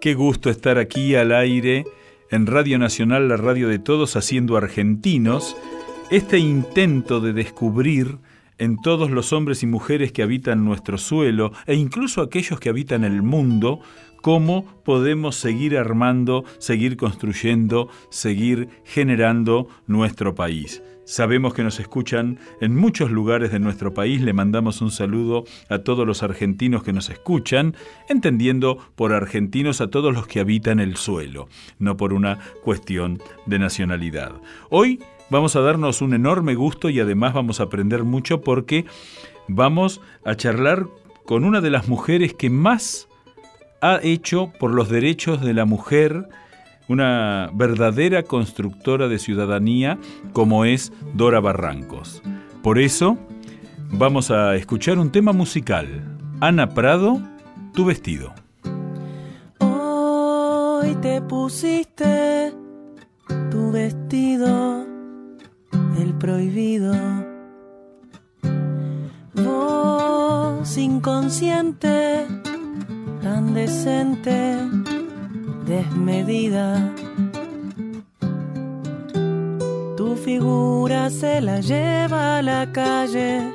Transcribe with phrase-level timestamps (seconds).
[0.00, 1.84] Qué gusto estar aquí al aire
[2.30, 5.56] en Radio Nacional, la radio de todos, haciendo argentinos,
[6.10, 8.18] este intento de descubrir
[8.58, 13.04] en todos los hombres y mujeres que habitan nuestro suelo e incluso aquellos que habitan
[13.04, 13.80] el mundo,
[14.20, 20.82] cómo podemos seguir armando, seguir construyendo, seguir generando nuestro país.
[21.08, 24.20] Sabemos que nos escuchan en muchos lugares de nuestro país.
[24.20, 27.74] Le mandamos un saludo a todos los argentinos que nos escuchan,
[28.10, 31.48] entendiendo por argentinos a todos los que habitan el suelo,
[31.78, 34.32] no por una cuestión de nacionalidad.
[34.68, 38.84] Hoy vamos a darnos un enorme gusto y además vamos a aprender mucho porque
[39.46, 40.86] vamos a charlar
[41.24, 43.08] con una de las mujeres que más
[43.80, 46.28] ha hecho por los derechos de la mujer
[46.88, 49.98] una verdadera constructora de ciudadanía
[50.32, 52.22] como es Dora Barrancos.
[52.62, 53.18] Por eso
[53.90, 56.02] vamos a escuchar un tema musical.
[56.40, 57.20] Ana Prado,
[57.74, 58.32] tu vestido.
[59.60, 62.52] Hoy te pusiste
[63.50, 64.86] tu vestido,
[65.98, 66.94] el prohibido.
[69.34, 72.26] Vos inconsciente,
[73.22, 74.58] tan decente
[75.68, 76.94] desmedida.
[79.96, 83.52] Tu figura se la lleva a la calle,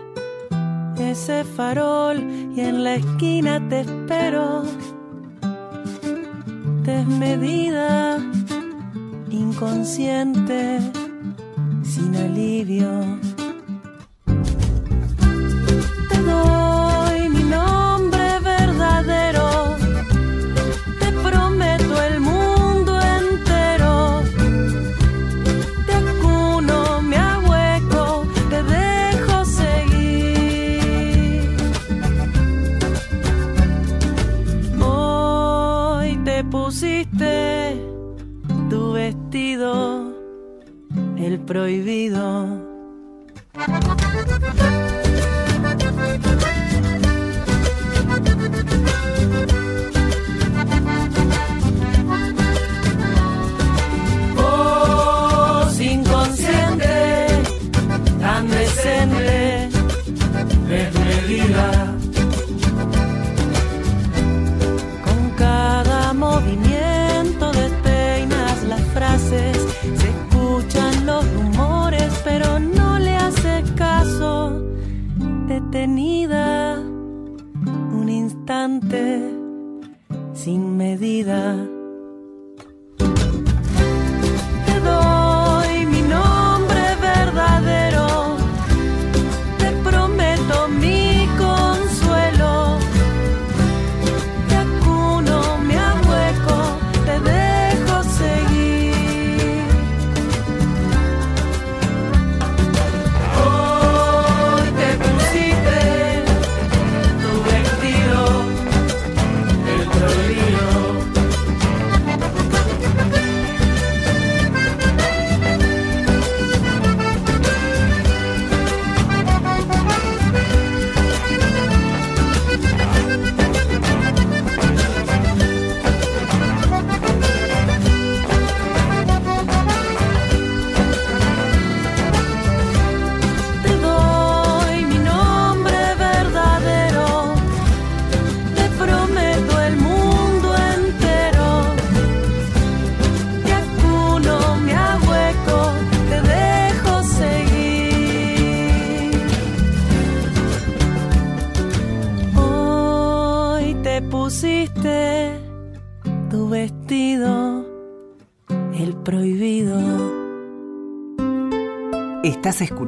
[0.99, 2.17] ese farol
[2.55, 4.63] y en la esquina te espero.
[6.83, 8.19] Desmedida,
[9.29, 10.79] inconsciente,
[11.83, 13.42] sin alivio.
[41.45, 42.62] Prohibido.
[80.33, 81.72] Sin medida.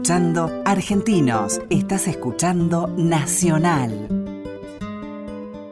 [0.06, 4.08] Escuchando Argentinos, estás escuchando Nacional.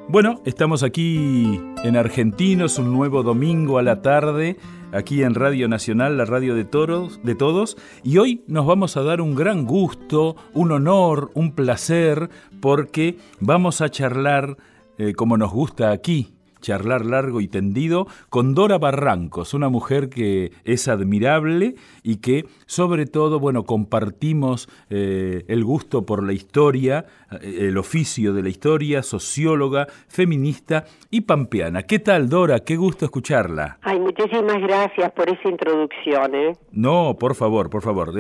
[0.08, 4.58] Bueno, estamos aquí en Argentinos, un nuevo domingo a la tarde,
[4.92, 9.22] aquí en Radio Nacional, la radio de, de todos, y hoy nos vamos a dar
[9.22, 14.58] un gran gusto, un honor, un placer, porque vamos a charlar
[14.98, 16.34] eh, como nos gusta aquí,
[16.64, 23.06] charlar largo y tendido con Dora Barrancos, una mujer que es admirable y que sobre
[23.06, 27.06] todo, bueno, compartimos eh, el gusto por la historia,
[27.42, 31.84] el oficio de la historia, socióloga, feminista y pampeana.
[31.84, 32.60] ¿Qué tal, Dora?
[32.60, 33.78] Qué gusto escucharla.
[33.82, 36.36] Ay, muchísimas gracias por esa introducción.
[36.36, 36.54] ¿eh?
[36.72, 38.14] No, por favor, por favor.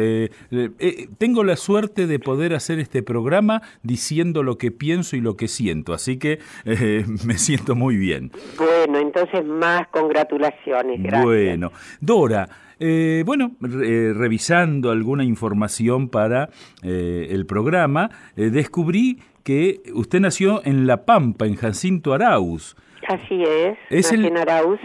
[1.17, 5.47] tengo la suerte de poder hacer este programa diciendo lo que pienso y lo que
[5.47, 6.39] siento, así que
[7.25, 8.31] me siento muy bien.
[8.57, 11.01] Bueno, entonces más congratulaciones.
[11.01, 11.23] Gracias.
[11.25, 12.49] Bueno, Dora,
[12.79, 16.49] eh, bueno, eh, revisando alguna información para
[16.83, 22.75] eh, el programa, descubrí que usted nació en La Pampa, en Jacinto Arauz.
[23.07, 24.79] Así es, es en Arauz.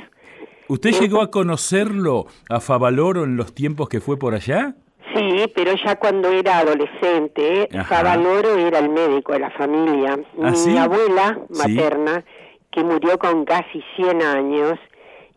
[0.68, 4.74] ¿Usted llegó a conocerlo a Favaloro en los tiempos que fue por allá?
[5.14, 10.18] Sí, pero ya cuando era adolescente, Favaloro era el médico de la familia.
[10.42, 12.24] ¿Ah, Mi abuela materna,
[12.70, 14.78] que murió con casi 100 años,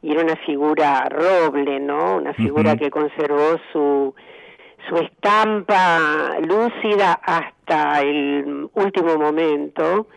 [0.01, 2.18] y era una figura roble, ¿no?
[2.18, 4.15] Una figura que conservó su,
[4.89, 10.07] su estampa lúcida hasta el último momento.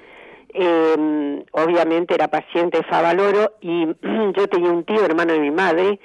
[0.57, 3.87] Eh, obviamente era paciente de Favaloro y
[4.37, 5.99] yo tenía un tío, hermano de mi madre,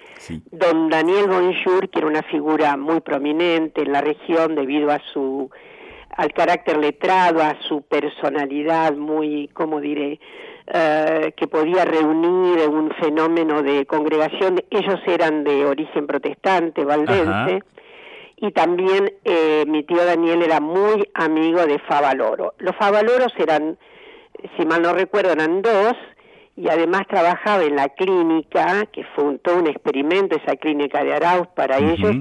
[0.52, 5.50] don Daniel Bonjour, que era una figura muy prominente en la región debido a su
[6.18, 10.20] al carácter letrado, a su personalidad muy, ¿cómo diré?,
[10.72, 14.64] eh, que podía reunir un fenómeno de congregación.
[14.70, 17.64] Ellos eran de origen protestante, valdense,
[18.38, 22.54] y también eh, mi tío Daniel era muy amigo de Favaloro.
[22.60, 23.80] Los Favaloros eran,
[24.58, 25.96] si mal no recuerdo, eran dos,
[26.56, 31.48] y además trabajaba en la clínica, que fue todo un experimento, esa clínica de Arauz
[31.56, 32.16] para ellos,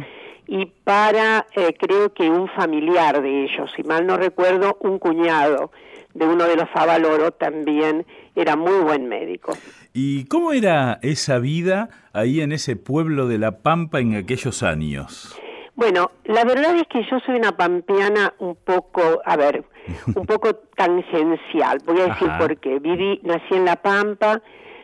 [0.46, 5.70] y para, eh, creo que un familiar de ellos, si mal no recuerdo, un cuñado
[6.14, 8.06] de uno de los Favaloro también
[8.40, 9.52] era muy buen médico.
[9.92, 15.38] ¿Y cómo era esa vida ahí en ese pueblo de La Pampa en aquellos años?
[15.78, 19.64] Bueno, la verdad es que yo soy una pampeana un poco, a ver,
[20.16, 21.78] un poco tangencial.
[21.86, 22.80] Voy a decir por qué.
[22.80, 24.42] Viví, nací en La Pampa,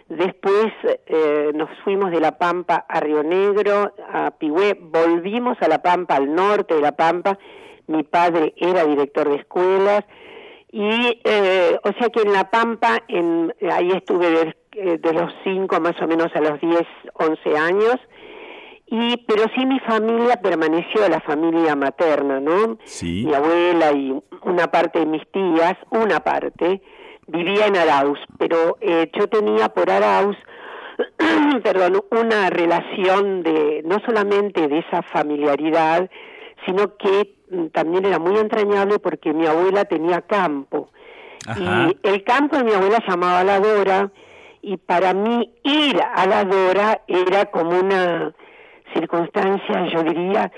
[0.09, 0.73] después
[1.07, 6.15] eh, nos fuimos de La Pampa a Río Negro, a Pigüé, volvimos a La Pampa,
[6.15, 7.41] al norte de La Pampa.
[7.89, 10.05] Mi padre era director de escuelas,
[10.77, 15.33] y eh, o sea que en La Pampa, en, ahí estuve de, eh, de, los
[15.45, 16.83] 5 más o menos a los 10,
[17.13, 17.97] 11 años,
[18.87, 22.77] y pero sí mi familia permaneció, la familia materna, ¿no?
[22.83, 23.25] Sí.
[23.25, 26.83] Mi abuela y una parte de mis tías, una parte,
[27.29, 30.37] vivía en Arauz, pero eh, yo tenía por Arauz,
[31.63, 36.11] perdón, una relación de, no solamente de esa familiaridad,
[36.67, 37.37] sino que
[37.73, 40.91] también era muy entrañable porque mi abuela tenía campo.
[41.57, 44.11] Y el campo de mi abuela llamaba La Dora
[44.63, 48.33] y para mí ir a La Dora era como una
[48.95, 50.51] circunstancia, yo diría,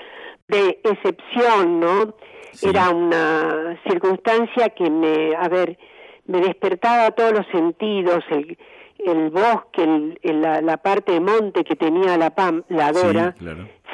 [0.47, 2.13] de excepción, ¿no?
[2.61, 5.77] Era una circunstancia que me, a ver,
[6.25, 8.57] me despertaba todos los sentidos, el,
[9.05, 9.83] el bosque,
[10.21, 13.35] el, la, parte de monte que tenía la, Pam, la Dora,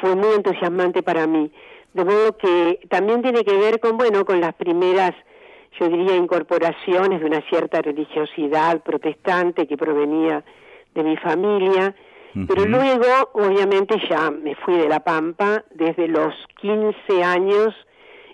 [0.00, 1.50] fue muy entusiasmante para mí.
[1.94, 5.12] De modo que también tiene que ver con, bueno, con las primeras,
[5.78, 10.44] yo diría, incorporaciones de una cierta religiosidad protestante que provenía
[10.92, 11.94] de mi familia.
[12.48, 15.64] Pero luego, obviamente, ya me fui de La Pampa.
[15.70, 17.72] Desde los 15 años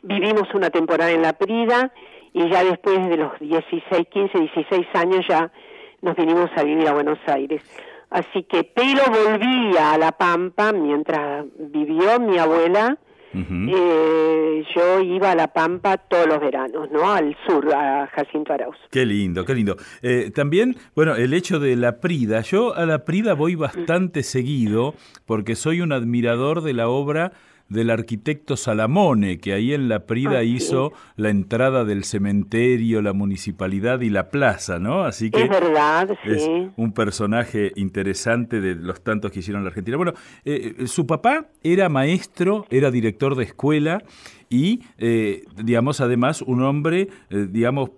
[0.03, 1.93] vivimos una temporada en La Prida
[2.33, 5.53] y ya después de los 16, 15, 16 años ya
[6.01, 7.63] nos vinimos a vivir a Buenos Aires.
[8.09, 12.97] Así que, pero volvía a La Pampa mientras vivió mi abuela
[13.33, 17.11] eh, yo iba a La Pampa todos los veranos, ¿no?
[17.11, 18.77] Al sur, a Jacinto Arauz.
[18.91, 19.77] Qué lindo, qué lindo.
[20.03, 22.41] Eh, también, bueno, el hecho de la Prida.
[22.41, 24.95] Yo a la Prida voy bastante seguido
[25.27, 27.33] porque soy un admirador de la obra
[27.71, 33.13] del arquitecto Salamone, que ahí en La Prida ah, hizo la entrada del cementerio, la
[33.13, 35.05] municipalidad y la plaza, ¿no?
[35.05, 39.97] Así que es verdad, es un personaje interesante de los tantos que hicieron la Argentina.
[39.97, 44.03] Bueno, eh, eh, su papá era maestro, era director de escuela
[44.49, 47.91] y, eh, digamos, además un hombre, digamos,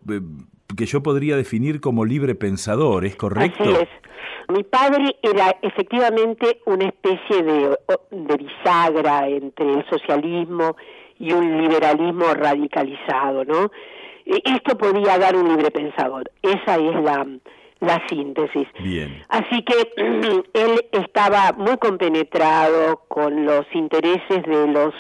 [0.77, 3.65] que yo podría definir como libre pensador, ¿es correcto?
[3.65, 3.89] Así es.
[4.49, 7.77] Mi padre era efectivamente una especie de,
[8.11, 10.77] bisagra entre el socialismo
[11.19, 13.71] y un liberalismo radicalizado, ¿no?
[14.25, 16.31] E, esto podía dar un libre pensador.
[16.43, 17.27] Esa es la,
[17.81, 18.69] la síntesis.
[18.81, 19.23] Bien.
[19.29, 19.93] Así que
[20.55, 24.95] él estaba muy compenetrado con los intereses de los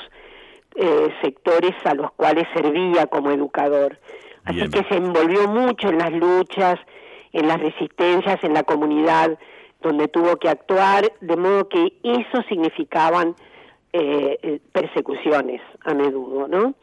[0.74, 3.98] eh, sectores a los cuales servía como educador.
[4.44, 6.80] Así que se envolvió mucho en las luchas,
[7.32, 9.38] en las resistencias, en la comunidad
[9.80, 13.34] donde tuvo que actuar, de modo que eso significaban
[13.92, 16.74] eh, eh, persecuciones a menudo, ¿no?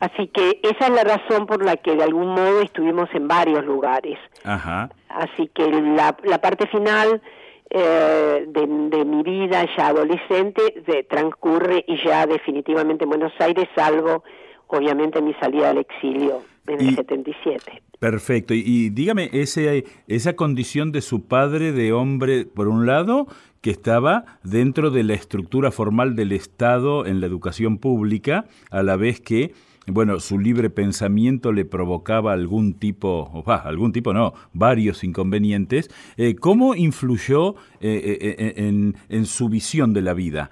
[0.00, 3.64] Así que esa es la razón por la que de algún modo estuvimos en varios
[3.64, 4.18] lugares.
[4.44, 4.90] Ajá.
[5.08, 7.22] Así que la, la parte final
[7.70, 13.68] eh, de, de, mi vida ya adolescente de, transcurre y ya definitivamente en Buenos Aires,
[13.74, 14.24] salvo
[14.68, 17.82] obviamente mi salida al exilio en el 77.
[17.98, 18.54] Perfecto.
[18.54, 23.26] Y, dígame, ese, esa condición de su padre de hombre, por un lado,
[23.60, 28.96] que estaba dentro de la estructura formal del Estado en la educación pública, a la
[28.96, 29.54] vez que
[29.86, 35.90] bueno, su libre pensamiento le provocaba algún tipo, o algún tipo no, varios inconvenientes.
[36.16, 40.50] Eh, ¿Cómo influyó eh, eh, en, su visión de la vida?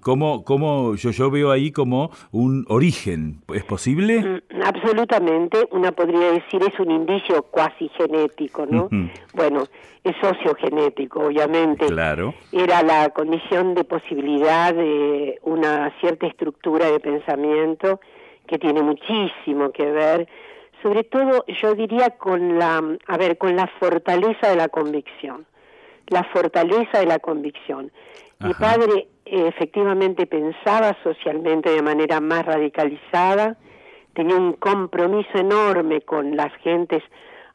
[0.00, 3.42] ¿cómo, cómo yo, yo veo ahí como un origen?
[3.52, 4.42] ¿Es posible?
[4.50, 8.88] Mm, absolutamente, una podría decir es un indicio cuasi genético, ¿no?
[9.34, 9.64] Bueno,
[10.04, 11.86] es sociogenético, obviamente.
[11.86, 12.34] Claro.
[12.52, 18.00] Era la condición de posibilidad de una cierta estructura de pensamiento
[18.46, 20.28] que tiene muchísimo que ver,
[20.82, 25.46] sobre todo yo diría con la, a ver, con la fortaleza de la convicción,
[26.08, 27.90] la fortaleza de la convicción.
[28.40, 33.56] Mi padre eh, efectivamente pensaba socialmente de manera más radicalizada,
[34.12, 37.02] tenía un compromiso enorme con las gentes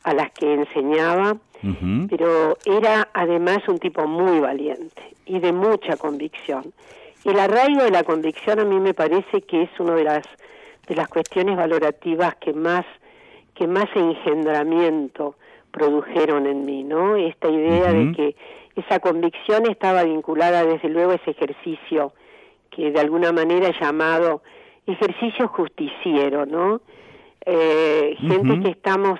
[0.03, 1.37] a las que enseñaba,
[2.09, 6.73] pero era además un tipo muy valiente y de mucha convicción.
[7.25, 10.23] Y el arraigo de la convicción a mí me parece que es uno de las
[10.89, 12.85] de las cuestiones valorativas que más
[13.53, 15.35] que más engendramiento
[15.71, 17.15] produjeron en mí, ¿no?
[17.15, 18.35] Esta idea de que
[18.75, 22.13] esa convicción estaba vinculada desde luego a ese ejercicio
[22.71, 24.41] que de alguna manera he llamado
[24.87, 26.81] ejercicio justiciero, ¿no?
[27.45, 29.19] Eh, gente que estamos,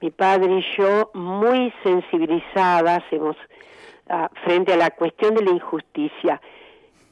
[0.00, 3.36] mi padre y yo, muy sensibilizadas hemos,
[4.08, 6.40] ah, frente a la cuestión de la injusticia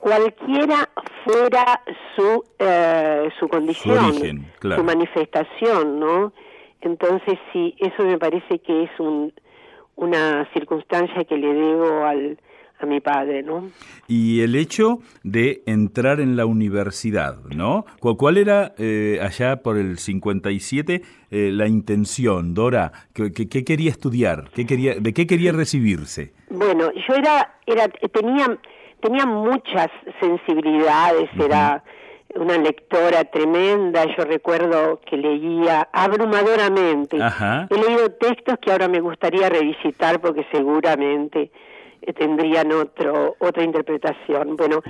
[0.07, 0.89] cualquiera
[1.25, 1.83] fuera
[2.15, 6.33] su eh, su condición, su, manifestación, ¿no?
[6.81, 9.33] Entonces sí, eso me parece que es un,
[9.97, 12.39] una circunstancia que le debo al,
[12.79, 13.69] a mi padre, ¿no?
[14.07, 17.85] Y el hecho de entrar en la universidad, ¿no?
[17.99, 22.93] ¿Cuál era eh, allá por el 57 eh, la intención, Dora?
[23.13, 24.51] ¿Qué, qué, quería estudiar?
[24.55, 26.33] ¿Qué quería, ¿De qué quería recibirse?
[26.49, 28.57] Bueno, yo era, era tenía
[29.01, 29.89] tenía muchas
[30.21, 31.83] sensibilidades, era
[32.35, 37.17] una lectora tremenda, yo recuerdo que leía abrumadoramente.
[37.17, 41.51] He leído textos que ahora me gustaría revisitar porque seguramente
[42.03, 44.57] eh, tendrían otro, otra interpretación.
[44.57, 44.83] Bueno,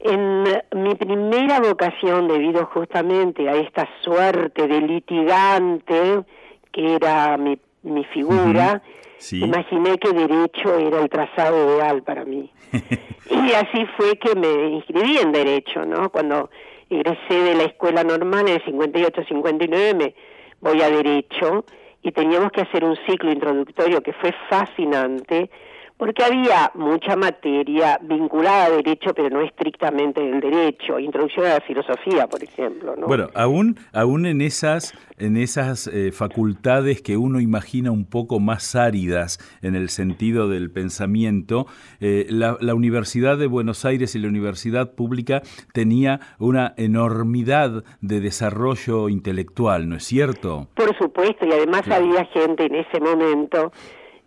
[0.00, 0.44] en
[0.74, 6.24] mi primera vocación, debido justamente a esta suerte de litigante
[6.72, 8.82] que era mi, mi figura,
[9.30, 12.50] imaginé que derecho era el trazado ideal para mí.
[13.30, 16.10] y así fue que me inscribí en Derecho, ¿no?
[16.10, 16.50] Cuando
[16.90, 20.14] egresé de la escuela normal en el 58-59 me
[20.60, 21.64] voy a Derecho
[22.02, 25.50] y teníamos que hacer un ciclo introductorio que fue fascinante
[25.96, 31.60] porque había mucha materia vinculada a derecho, pero no estrictamente del derecho, introducción a la
[31.60, 32.94] filosofía, por ejemplo.
[32.96, 33.06] ¿no?
[33.06, 38.74] Bueno, aún, aún en esas, en esas eh, facultades que uno imagina un poco más
[38.74, 41.66] áridas en el sentido del pensamiento,
[42.00, 48.20] eh, la, la, Universidad de Buenos Aires y la Universidad Pública tenía una enormidad de
[48.20, 50.68] desarrollo intelectual, ¿no es cierto?
[50.74, 53.72] Por supuesto, y además había gente en ese momento,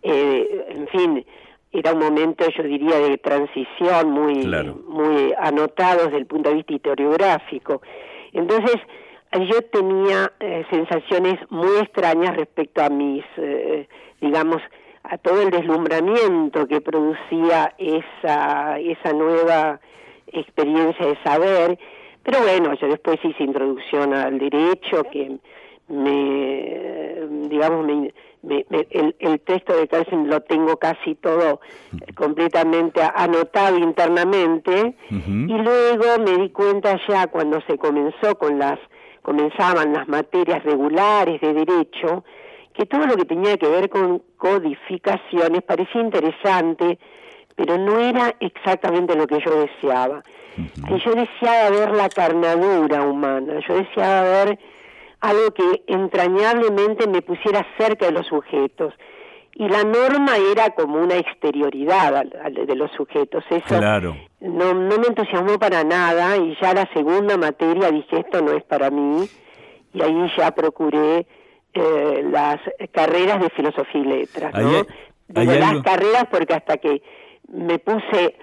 [0.02, 1.26] eh, en fin,
[1.78, 4.46] era un momento, yo diría, de transición muy,
[4.88, 7.82] muy anotado desde el punto de vista historiográfico.
[8.32, 8.76] Entonces,
[9.32, 13.88] yo tenía eh, sensaciones muy extrañas respecto a mis, eh,
[14.20, 14.62] digamos,
[15.02, 19.80] a todo el deslumbramiento que producía esa, esa nueva
[20.28, 21.78] experiencia de saber.
[22.22, 25.36] Pero bueno, yo después hice introducción al derecho que
[25.88, 28.12] me, digamos, me,
[28.48, 31.60] el, texto de Carlsen lo tengo casi todo
[32.14, 34.94] completamente anotado internamente.
[35.10, 38.78] Y luego me di cuenta ya cuando se comenzó con las
[39.22, 42.24] comenzaban las materias regulares de derecho
[42.72, 46.98] que todo lo que tenía que ver con codificaciones parecía interesante
[47.56, 50.22] pero no era exactamente lo que yo deseaba.
[50.56, 54.58] Y yo deseaba ver la carnadura humana yo deseaba ver
[55.20, 58.94] algo que entrañablemente me pusiera cerca de los sujetos.
[59.54, 63.42] Y la norma era como una exterioridad de los sujetos.
[63.48, 63.80] Eso
[64.40, 68.62] no, no me entusiasmó para nada y ya la segunda materia dije esto no es
[68.64, 69.26] para mí
[69.94, 71.26] y ahí ya procuré
[71.72, 72.58] eh, las
[72.92, 74.52] carreras de filosofía y letras.
[74.54, 74.86] ¿no?
[75.28, 77.02] las carreras porque hasta que
[77.48, 78.36] me puse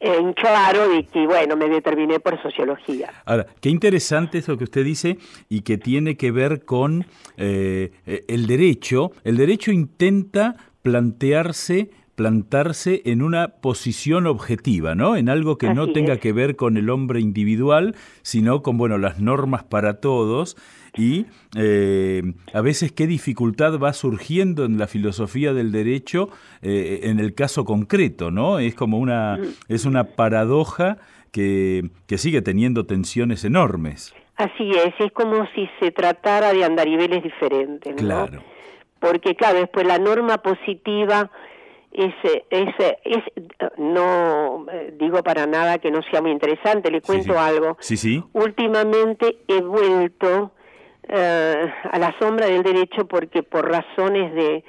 [0.00, 3.10] en claro de que, bueno, me determiné por sociología.
[3.24, 5.18] Ahora, qué interesante eso que usted dice
[5.48, 7.06] y que tiene que ver con
[7.36, 9.12] eh, el derecho.
[9.24, 15.16] El derecho intenta plantearse plantarse en una posición objetiva, ¿no?
[15.16, 19.18] En algo que no tenga que ver con el hombre individual, sino con, bueno, las
[19.18, 20.56] normas para todos.
[20.96, 22.22] Y eh,
[22.52, 26.28] a veces qué dificultad va surgiendo en la filosofía del derecho
[26.60, 28.58] eh, en el caso concreto, ¿no?
[28.58, 29.72] Es como una, mm.
[29.72, 30.98] es una paradoja
[31.30, 34.14] que, que sigue teniendo tensiones enormes.
[34.36, 37.98] Así es, es como si se tratara de andariveles diferentes, ¿no?
[37.98, 38.42] Claro.
[38.98, 41.30] Porque, claro, después la norma positiva
[41.92, 42.14] es,
[42.50, 42.68] es,
[43.04, 43.22] es,
[43.76, 47.76] no eh, digo para nada que no sea muy interesante, le cuento algo.
[47.80, 48.22] Sí, sí.
[48.32, 50.52] Últimamente he vuelto
[51.14, 54.64] eh, a la sombra del derecho porque por razones de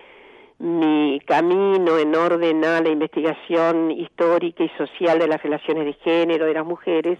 [0.60, 6.46] mi camino en orden a la investigación histórica y social de las relaciones de género
[6.46, 7.18] de las mujeres,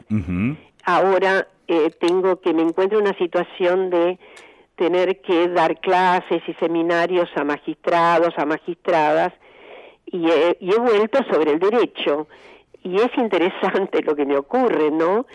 [0.84, 4.20] ahora eh, tengo que me encuentro en una situación de
[4.76, 9.32] tener que dar clases y seminarios a magistrados, a magistradas,
[10.06, 12.28] y he, y he vuelto sobre el derecho.
[12.84, 15.26] Y es interesante lo que me ocurre, ¿no?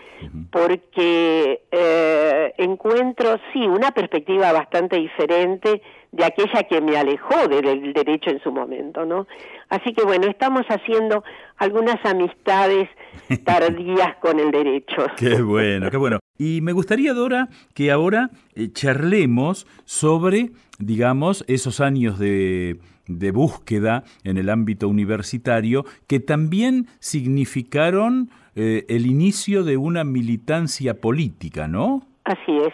[0.51, 8.31] Porque eh, encuentro, sí, una perspectiva bastante diferente de aquella que me alejó del derecho
[8.31, 9.27] en su momento, ¿no?
[9.69, 11.23] Así que bueno, estamos haciendo
[11.57, 12.89] algunas amistades
[13.45, 15.05] tardías con el derecho.
[15.17, 16.19] Qué bueno, qué bueno.
[16.37, 22.79] Y me gustaría, Dora, que ahora eh, charlemos sobre, digamos, esos años de,
[23.09, 31.01] de búsqueda en el ámbito universitario que también significaron eh, el inicio de una militancia
[31.01, 32.03] política, ¿no?
[32.23, 32.73] Así es.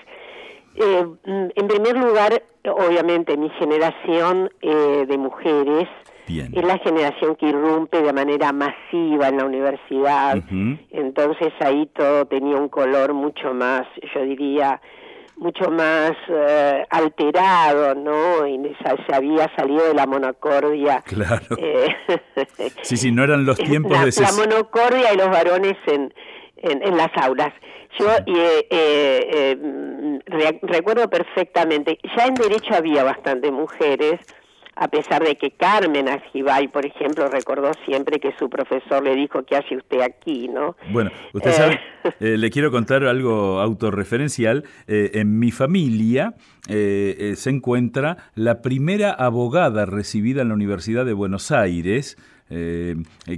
[0.76, 5.88] Eh, mm, en primer lugar, obviamente, mi generación eh, de mujeres
[6.28, 10.44] es la generación que irrumpe de manera masiva en la universidad.
[10.90, 14.82] Entonces ahí todo tenía un color mucho más, yo diría,
[15.38, 18.48] mucho más eh, alterado, ¿no?
[18.48, 21.02] Y se, había salido de la monocordia.
[21.06, 21.58] Claro.
[21.58, 21.96] Eh,
[22.82, 24.12] sí, sí, no eran los tiempos la, de...
[24.22, 26.14] La monocordia y los varones en,
[26.58, 27.54] en, las aulas.
[28.00, 29.58] Yo eh, eh
[30.62, 34.20] recuerdo perfectamente, ya en derecho había bastante mujeres,
[34.76, 39.44] a pesar de que Carmen Ajibay, por ejemplo, recordó siempre que su profesor le dijo,
[39.44, 40.50] ¿qué hace usted aquí?
[40.50, 40.76] ¿no?
[40.92, 41.80] Bueno, usted sabe, eh.
[42.20, 44.64] Eh, le quiero contar algo autorreferencial.
[44.88, 46.36] Eh, en mi familia
[46.68, 52.18] se encuentra la primera abogada recibida en la Universidad de Buenos Aires,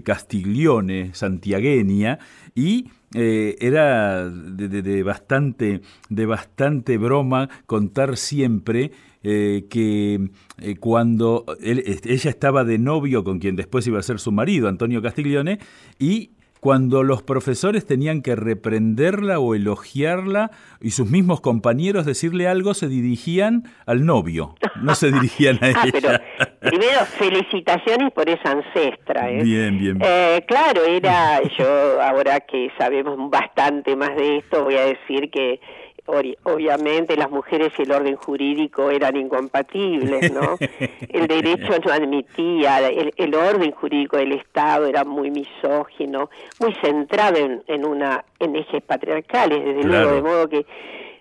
[0.03, 2.19] Castiglione, santiagueña,
[2.55, 8.91] y era de, bastante, de bastante broma contar siempre
[9.29, 10.29] eh, que
[10.61, 15.01] eh, cuando ella estaba de novio con quien después iba a ser su marido, Antonio
[15.01, 15.59] Castiglione,
[15.99, 22.73] y cuando los profesores tenían que reprenderla o elogiarla y sus mismos compañeros decirle algo,
[22.73, 26.23] se dirigían al novio, no se dirigían a ah, ella.
[26.61, 29.29] primero, felicitaciones por esa ancestra.
[29.29, 29.43] ¿eh?
[29.43, 29.99] Bien, bien.
[30.47, 35.59] claro, era, yo ahora que sabemos bastante más de esto, voy a decir que
[36.07, 40.57] obviamente las mujeres y el orden jurídico eran incompatibles, ¿no?
[41.09, 47.85] El derecho no admitía, el, orden jurídico del Estado era muy misógino, muy centrado en,
[47.85, 50.65] una en ejes patriarcales, desde luego, de modo que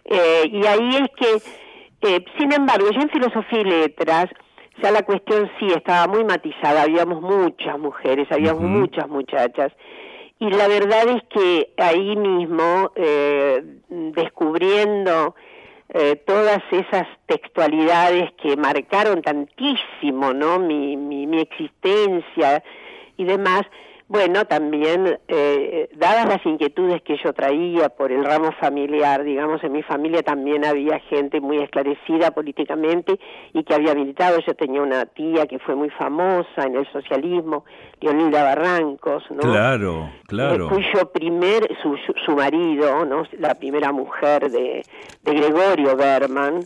[0.08, 4.26] eh, y ahí es que, eh, sin embargo, yo en filosofía y letras
[4.82, 9.72] ya la cuestión sí estaba muy matizada, habíamos muchas mujeres, habíamos muchas muchachas
[10.38, 15.34] y la verdad es que ahí mismo, eh, descubriendo
[15.88, 20.58] eh, todas esas textualidades que marcaron tantísimo ¿no?
[20.58, 22.62] mi, mi, mi existencia
[23.16, 23.62] y demás,
[24.08, 29.72] bueno, también, eh, dadas las inquietudes que yo traía por el ramo familiar, digamos, en
[29.72, 33.18] mi familia también había gente muy esclarecida políticamente
[33.52, 34.38] y que había militado.
[34.46, 37.64] Yo tenía una tía que fue muy famosa en el socialismo,
[38.00, 39.40] Leonilda Barrancos, ¿no?
[39.40, 40.66] Claro, claro.
[40.66, 43.24] Eh, cuyo primer, su, su, marido, ¿no?
[43.40, 44.84] La primera mujer de,
[45.22, 46.60] de Gregorio Berman,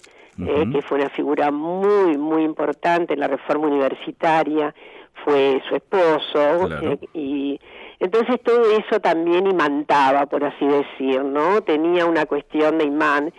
[0.47, 4.75] eh, que fue una figura muy, muy importante en la reforma universitaria,
[5.25, 7.61] fue su esposo eh, y
[7.99, 13.33] entonces todo eso también imantaba por así decir no tenía una cuestión de imán.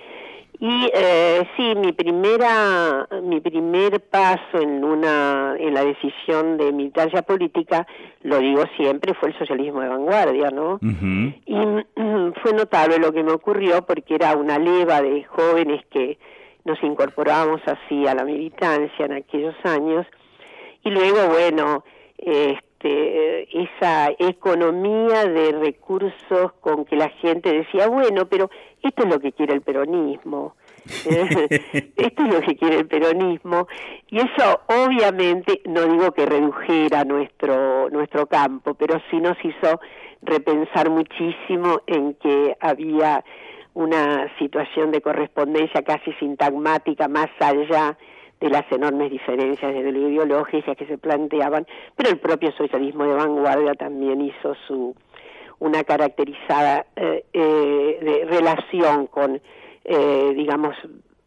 [0.64, 7.24] Y eh, sí mi primera mi primer paso en una en la decisión de militancia
[7.24, 7.88] política
[8.22, 11.56] lo digo siempre fue el socialismo de vanguardia no y
[12.44, 16.20] fue notable lo que me ocurrió porque era una leva de jóvenes que
[16.64, 20.06] nos incorporábamos así a la militancia en aquellos años
[20.84, 21.84] y luego, bueno,
[22.18, 28.50] este, esa economía de recursos con que la gente decía, bueno, pero
[28.82, 30.56] esto es lo que quiere el peronismo.
[31.06, 33.68] esto es lo que quiere el peronismo
[34.08, 39.80] y eso obviamente no digo que redujera nuestro nuestro campo pero sí nos hizo
[40.24, 43.24] repensar muchísimo en que había
[43.76, 47.96] una situación de correspondencia casi sintagmática más allá
[48.42, 53.14] de las enormes diferencias de lo ideológicas que se planteaban, pero el propio socialismo de
[53.14, 54.96] vanguardia también hizo su
[55.60, 59.40] una caracterizada eh, eh, de relación con,
[59.86, 60.76] eh, digamos,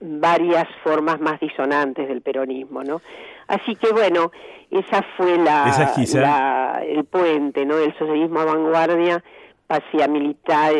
[0.00, 3.00] varias formas más disonantes del peronismo, ¿no?
[3.46, 4.32] Así que bueno,
[4.72, 7.76] esa fue la, el puente, ¿no?
[7.76, 9.22] Del socialismo a vanguardia
[9.68, 10.72] hacia militar,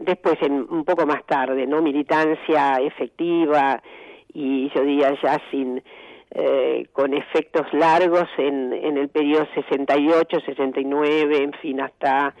[0.00, 1.80] después en, un poco más tarde, ¿no?
[1.80, 3.80] Militancia efectiva
[4.32, 5.82] y yo diría ya sin
[6.92, 12.34] con efectos largos en, en el periodo 68, 69, en fin, hasta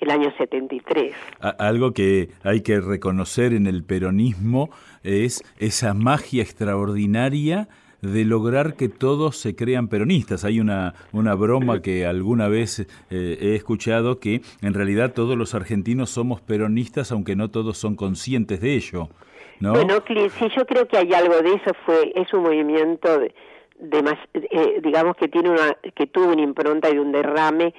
[0.00, 1.14] el año 73.
[1.58, 4.70] algo que hay que reconocer en el peronismo
[5.02, 7.68] es esa magia extraordinaria
[8.02, 10.44] de lograr que todos se crean peronistas.
[10.44, 15.54] Hay una, una broma que alguna vez eh, he escuchado que en realidad todos los
[15.54, 19.08] argentinos somos peronistas aunque no todos son conscientes de ello.
[19.60, 19.72] ¿No?
[19.72, 21.72] Bueno, sí, yo creo que hay algo de eso.
[21.84, 23.34] Fue es un movimiento de,
[24.34, 27.74] eh, digamos que tiene una que tuvo una impronta y un derrame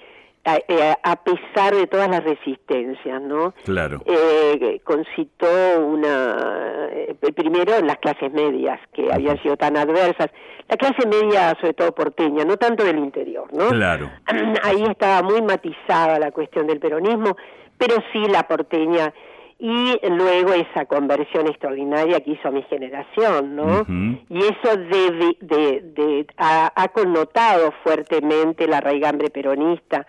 [0.48, 3.56] eh, a, pesar de todas las resistencias, ¿no?
[3.64, 4.04] Claro.
[4.06, 5.48] Eh, concitó
[5.84, 10.30] una, eh, primero las clases medias, que habían sido tan adversas,
[10.70, 13.70] la clase media sobre todo porteña, no tanto del interior, ¿no?
[13.70, 14.12] Claro.
[14.64, 17.36] Ahí estaba muy matizada la cuestión del peronismo,
[17.80, 19.12] pero sí la porteña
[19.58, 23.86] y luego esa conversión extraordinaria que hizo mi generación, ¿no?
[24.30, 30.06] Y eso de, de, ha, ha, connotado fuertemente la raigambre peronista,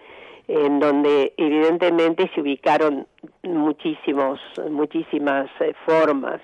[0.48, 3.06] en donde evidentemente se ubicaron
[3.42, 6.40] muchísimos, muchísimas eh, formas.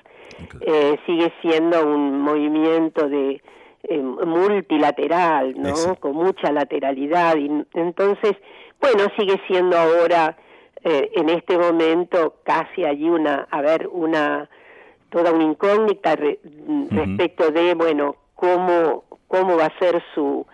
[0.60, 3.40] Eh, sigue siendo un movimiento de
[3.84, 5.96] eh, multilateral, ¿no?
[5.96, 7.36] Con mucha lateralidad.
[7.36, 8.36] Y, entonces,
[8.80, 10.36] bueno, sigue siendo ahora,
[10.84, 14.48] en este momento, casi allí una, a ver, una,
[15.10, 20.44] toda una incógnita respecto de, bueno, cómo, cómo va a ser su,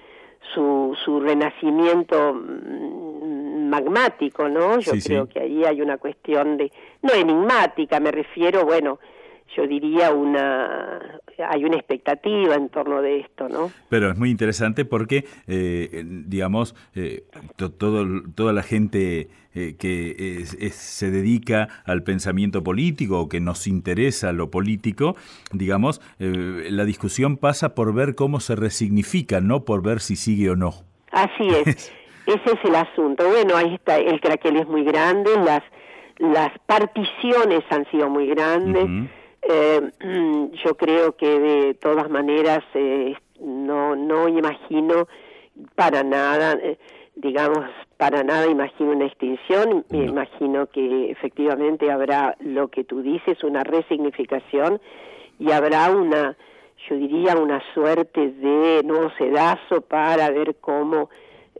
[0.54, 4.78] su, su renacimiento mm, magmático, ¿no?
[4.78, 6.70] Yo creo que ahí hay una cuestión de,
[7.02, 8.98] no enigmática, me refiero, bueno,
[9.56, 13.70] yo diría una hay una expectativa en torno de esto, ¿no?
[13.88, 17.24] Pero es muy interesante porque, eh, digamos, eh,
[17.78, 24.32] todo, toda la gente eh, que se dedica al pensamiento político o que nos interesa
[24.32, 25.16] lo político,
[25.52, 30.56] digamos, la discusión pasa por ver cómo se resignifica, no por ver si sigue o
[30.56, 30.72] no.
[31.12, 31.92] Así es.
[32.26, 33.26] Ese es el asunto.
[33.26, 35.62] Bueno, ahí está, el craquel es muy grande, las,
[36.18, 39.08] las particiones han sido muy grandes.
[39.42, 39.90] Eh,
[40.64, 45.06] yo creo que de todas maneras eh, no no imagino
[45.74, 46.78] para nada, eh,
[47.16, 47.64] digamos,
[47.96, 53.64] para nada imagino una extinción, me imagino que efectivamente habrá lo que tú dices, una
[53.64, 54.80] resignificación
[55.38, 56.36] y habrá una,
[56.88, 61.10] yo diría, una suerte de nuevo sedazo para ver cómo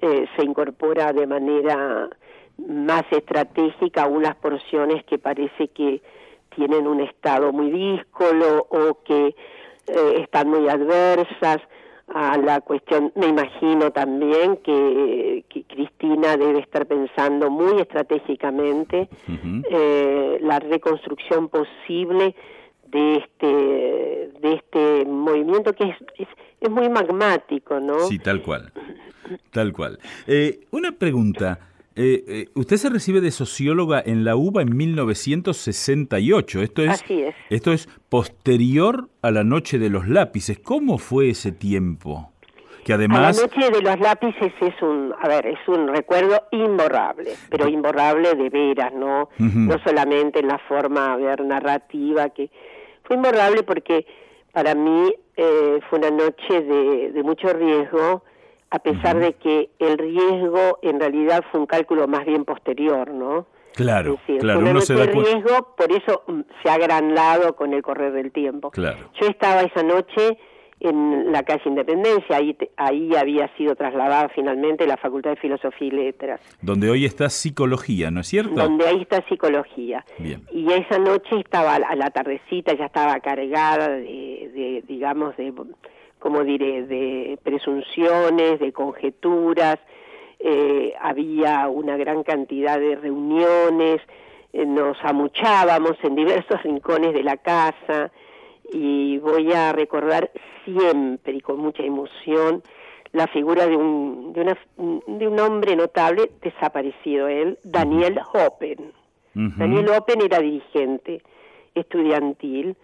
[0.01, 2.09] eh, se incorpora de manera
[2.57, 6.01] más estratégica unas porciones que parece que
[6.59, 9.29] tienen un estado muy díscolo o que
[9.87, 11.59] eh, están muy adversas
[12.13, 19.09] a la cuestión, me imagino también que, Cristina debe estar pensando muy estratégicamente
[19.71, 22.35] eh, la reconstrucción posible
[22.87, 23.47] de este
[24.41, 26.27] de este movimiento que es,
[26.61, 28.01] es, muy magmático, ¿no?
[28.01, 28.73] Sí, tal cual,
[29.53, 29.99] tal cual.
[30.27, 31.68] Eh, una pregunta.
[32.01, 36.63] Eh, eh, usted se recibe de socióloga en la UBA en 1968.
[36.63, 37.05] Esto es,
[37.51, 40.61] Esto es posterior a la Noche de los Lápices.
[40.61, 42.31] ¿Cómo fue ese tiempo?
[42.85, 43.37] Que además...
[43.37, 48.33] La Noche de los Lápices es un, a ver, es un recuerdo imborrable, pero imborrable
[48.35, 49.31] de veras, ¿no?
[49.39, 52.49] No solamente en la forma, a ver, narrativa, que
[53.03, 54.07] fue imborrable porque
[54.53, 58.23] para mí eh, fue una noche de, de mucho riesgo,
[58.71, 63.47] a pesar de que el riesgo en realidad fue un cálculo más bien posterior, ¿no?
[63.75, 64.61] Claro, claro.
[64.61, 68.71] Uno se da riesgo, por eso mm, se ha agrandado con el correr del tiempo.
[68.71, 69.11] Claro.
[69.21, 70.37] Yo estaba esa noche
[70.81, 75.91] en la calle Independencia, ahí, ahí había sido trasladada finalmente la Facultad de Filosofía y
[75.91, 76.41] Letras.
[76.61, 78.55] Donde hoy está psicología, ¿no es cierto?
[78.55, 80.05] Donde ahí está psicología.
[80.19, 80.43] Bien.
[80.53, 85.53] Y esa noche estaba a la tardecita, ya estaba cargada de, de digamos, de
[86.19, 89.79] como diré, de presunciones, de conjeturas,
[90.41, 94.01] eh, había una gran cantidad de reuniones,
[94.53, 98.11] eh, nos amuchábamos en diversos rincones de la casa
[98.73, 100.31] y voy a recordar
[100.65, 102.63] siempre y con mucha emoción
[103.13, 104.59] la figura de un, de, una,
[105.07, 108.93] de un hombre notable, desaparecido él, Daniel Hoppen.
[109.35, 111.23] Daniel Hoppen era dirigente
[111.75, 112.77] estudiantil,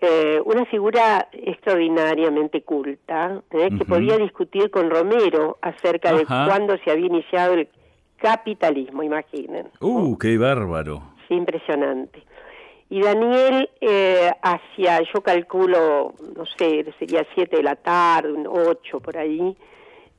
[0.00, 6.90] eh, una figura extraordinariamente culta, eh, que podía discutir con Romero acerca de cuándo se
[6.90, 7.68] había iniciado el
[8.16, 9.68] capitalismo, imaginen.
[9.80, 11.02] ¡Uh, qué bárbaro!
[11.28, 12.22] Sí, impresionante.
[12.88, 19.18] Y Daniel eh, hacia, yo calculo, no sé, sería siete de la tarde, ocho por
[19.18, 19.56] ahí,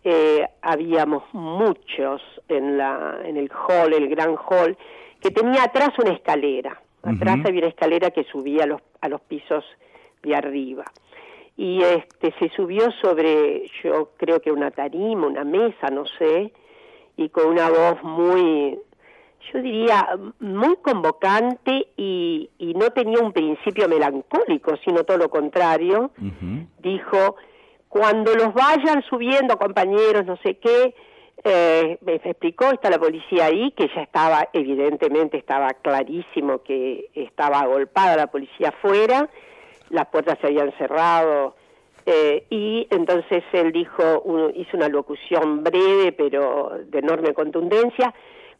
[0.04, 4.78] eh, habíamos muchos en, la, en el hall, el gran hall,
[5.22, 6.82] que tenía atrás una escalera.
[7.04, 9.64] Atrás había una escalera que subía a los, a los pisos
[10.24, 10.86] de arriba.
[11.56, 16.52] Y este se subió sobre, yo creo que una tarima, una mesa, no sé,
[17.16, 18.78] y con una voz muy
[19.52, 26.12] yo diría, muy convocante y, no tenía un principio melancólico, sino todo lo contrario.
[26.80, 27.38] Dijo,
[27.88, 30.94] cuando los vayan subiendo, compañeros, no sé qué,
[31.44, 37.60] eh, me explicó, está la policía ahí, que ya estaba, evidentemente estaba clarísimo que estaba
[37.60, 39.30] agolpada la policía afuera,
[39.90, 41.56] las puertas se habían cerrado,
[42.06, 44.24] eh, y entonces él dijo,
[44.56, 48.14] hizo una locución breve pero de enorme contundencia,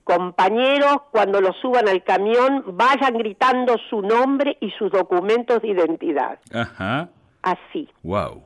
[0.04, 6.40] compañeros, cuando lo suban al camión, vayan gritando su nombre y sus documentos de identidad.
[6.54, 7.10] Ajá.
[7.42, 7.90] Así.
[8.04, 8.44] Wow.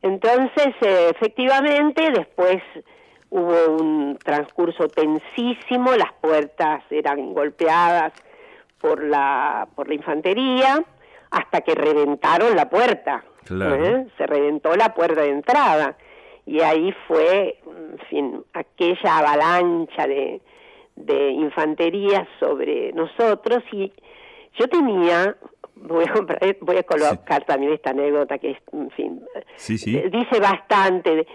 [0.00, 2.62] Entonces, eh, efectivamente, después
[3.34, 8.12] hubo un transcurso tensísimo, las puertas eran golpeadas
[8.80, 10.84] por la, por la infantería,
[11.32, 13.24] hasta que reventaron la puerta.
[13.44, 13.84] Claro.
[13.84, 14.06] ¿eh?
[14.16, 15.96] Se reventó la puerta de entrada.
[16.46, 20.40] Y ahí fue, en fin, aquella avalancha de,
[20.94, 23.92] de infantería sobre nosotros y
[24.56, 25.36] yo tenía
[25.74, 29.22] voy a, voy a colocar también esta anécdota que es, en fin,
[29.68, 31.26] eh, dice bastante.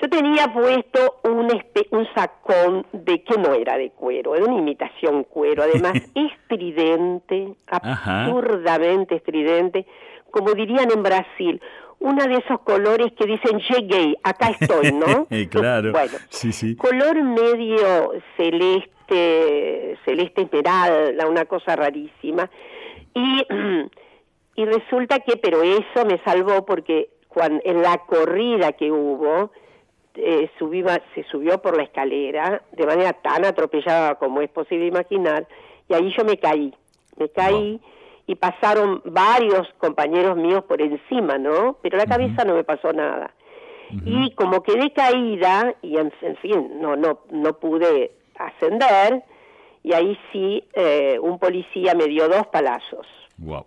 [0.00, 1.48] Yo tenía puesto un,
[1.90, 9.16] un sacón de que no era de cuero, era una imitación cuero, además estridente, absurdamente
[9.16, 9.86] estridente,
[10.30, 11.60] como dirían en Brasil,
[11.98, 15.26] uno de esos colores que dicen llegué, acá estoy, ¿no?
[15.50, 15.92] claro.
[15.92, 16.76] bueno, sí, sí.
[16.76, 22.50] color medio celeste, celeste esmeralda, una cosa rarísima.
[23.12, 23.46] Y,
[24.56, 29.52] y resulta que, pero eso me salvó porque cuando, en la corrida que hubo,
[30.14, 30.50] eh,
[31.14, 35.46] se subió por la escalera de manera tan atropellada como es posible imaginar,
[35.88, 36.74] y ahí yo me caí,
[37.16, 37.80] me caí
[38.26, 41.76] y pasaron varios compañeros míos por encima, ¿no?
[41.82, 43.32] Pero la cabeza no me pasó nada.
[44.04, 49.24] Y como quedé caída, y en, fin, no, no, no pude ascender,
[49.82, 53.06] y ahí sí eh, un policía me dio dos palazos.
[53.38, 53.64] Wow.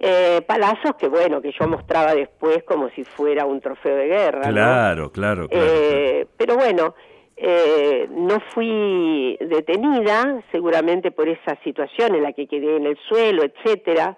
[0.00, 4.40] Eh, palazos que bueno, que yo mostraba después como si fuera un trofeo de guerra.
[4.40, 6.94] Claro, claro, claro, eh, Pero bueno,
[7.36, 13.42] eh, no fui detenida, seguramente por esa situación en la que quedé en el suelo,
[13.42, 14.16] etcétera,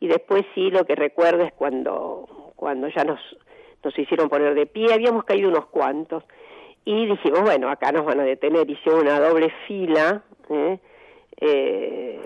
[0.00, 3.20] y después sí lo que recuerdo es cuando, cuando ya nos,
[3.82, 6.24] nos hicieron poner de pie, habíamos caído unos cuantos,
[6.84, 10.78] y dijimos, bueno, acá nos van a detener, hicieron una doble fila, ¿eh?
[11.40, 12.20] Eh,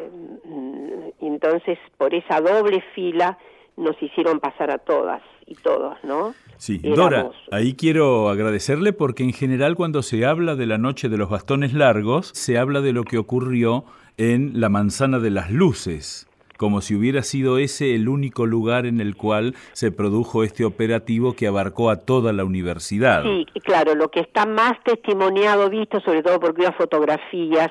[1.29, 3.39] entonces por esa doble fila
[3.77, 6.35] nos hicieron pasar a todas y todos, ¿no?
[6.57, 11.17] Sí, Dora, ahí quiero agradecerle porque en general cuando se habla de la noche de
[11.17, 13.85] los bastones largos, se habla de lo que ocurrió
[14.17, 19.01] en la manzana de las luces como si hubiera sido ese el único lugar en
[19.01, 23.23] el cual se produjo este operativo que abarcó a toda la universidad.
[23.23, 27.71] Sí, claro, lo que está más testimoniado, visto, sobre todo porque hubo fotografías,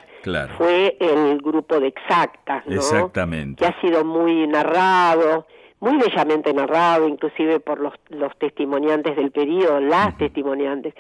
[0.58, 2.76] fue el grupo de exactas, ¿no?
[2.76, 3.64] Exactamente.
[3.64, 5.46] Que ha sido muy narrado
[5.80, 10.96] muy bellamente narrado, inclusive por los, los testimoniantes del periodo, las testimoniantes.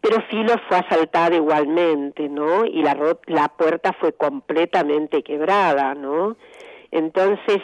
[0.00, 2.64] Pero Filo fue asaltada igualmente, ¿no?
[2.64, 6.36] Y la, la puerta fue completamente quebrada, ¿no?
[6.90, 7.58] Entonces,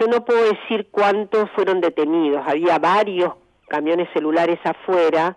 [0.00, 2.42] yo no puedo decir cuántos fueron detenidos.
[2.46, 3.34] Había varios
[3.68, 5.36] camiones celulares afuera.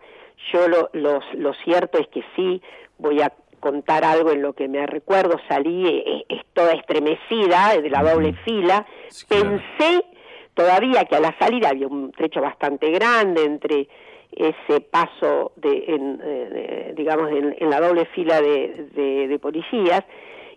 [0.52, 2.62] Yo lo, lo, lo cierto es que sí,
[2.98, 7.90] voy a contar algo en lo que me recuerdo, salí eh, eh, toda estremecida de
[7.90, 8.86] la doble fila,
[9.28, 10.06] pensé
[10.54, 13.88] todavía que a la salida había un trecho bastante grande entre
[14.32, 20.04] ese paso de, en, eh, digamos en, la doble fila de, de, policías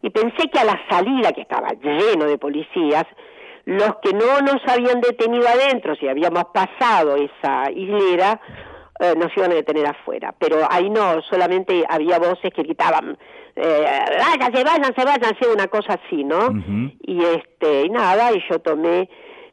[0.02, 3.04] y pensé que a la salida que estaba lleno de policías
[3.66, 8.40] los que no nos habían detenido adentro si habíamos pasado esa hilera
[8.98, 10.34] eh, nos iban a detener afuera.
[10.38, 13.16] Pero ahí no solamente había voces que gritaban
[13.56, 13.84] eh,
[14.18, 16.50] váyanse váyanse váyanse una cosa así no
[17.02, 19.08] y este y nada y yo tomé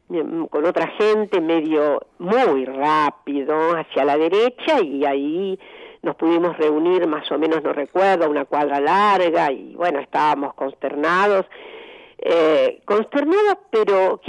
[0.10, 5.60] Mm, con otra gente medio muy rápido hacia la derecha y ahí
[6.02, 11.46] nos pudimos reunir más o menos, no recuerdo, una cuadra larga y bueno, estábamos consternados.
[12.20, 14.20] eh, consternados, pero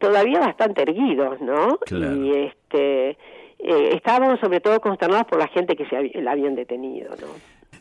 [0.00, 1.78] todavía bastante erguidos, ¿no?
[1.90, 3.16] Y este,
[3.58, 7.28] estábamos sobre todo consternados por la gente que se la habían detenido, ¿no?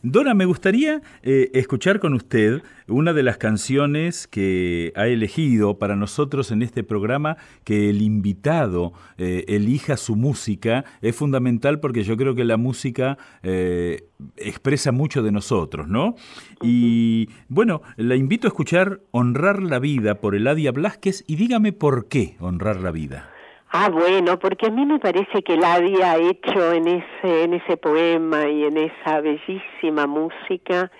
[0.08, 5.96] Dora, me gustaría eh, escuchar con usted una de las canciones que ha elegido para
[5.96, 10.86] nosotros en este programa, que el invitado eh, elija su música.
[11.02, 16.14] Es fundamental porque yo creo que la música eh, expresa mucho de nosotros, ¿no?
[16.62, 22.10] Y bueno, la invito a escuchar Honrar la Vida por Eladia Blasquez y dígame por
[22.10, 23.35] qué Honrar la Vida.
[23.70, 27.78] Ah, bueno, porque a mí me parece que él había hecho en ese, en ese
[27.78, 30.92] poema y en esa bellísima música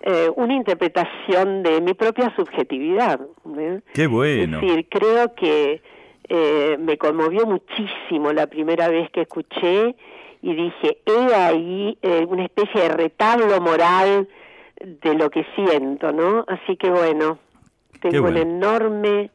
[0.00, 3.20] eh, una interpretación de mi propia subjetividad.
[3.58, 3.80] ¿eh?
[3.92, 4.58] Qué bueno.
[4.58, 5.82] Es decir, creo que
[6.28, 9.96] eh, me conmovió muchísimo la primera vez que escuché
[10.40, 14.28] y dije, he ahí una especie de retablo moral
[14.80, 16.44] de lo que siento, ¿no?
[16.46, 17.40] Así que bueno,
[18.00, 19.30] tengo un enorme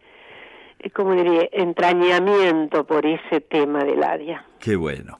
[0.91, 4.45] como diría, entrañamiento por ese tema del área.
[4.59, 5.19] Qué bueno.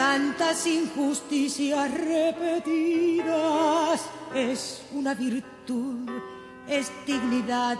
[0.00, 3.28] tantas injusticias repetidas.
[4.34, 6.08] Es una virtud,
[6.66, 7.76] es dignidad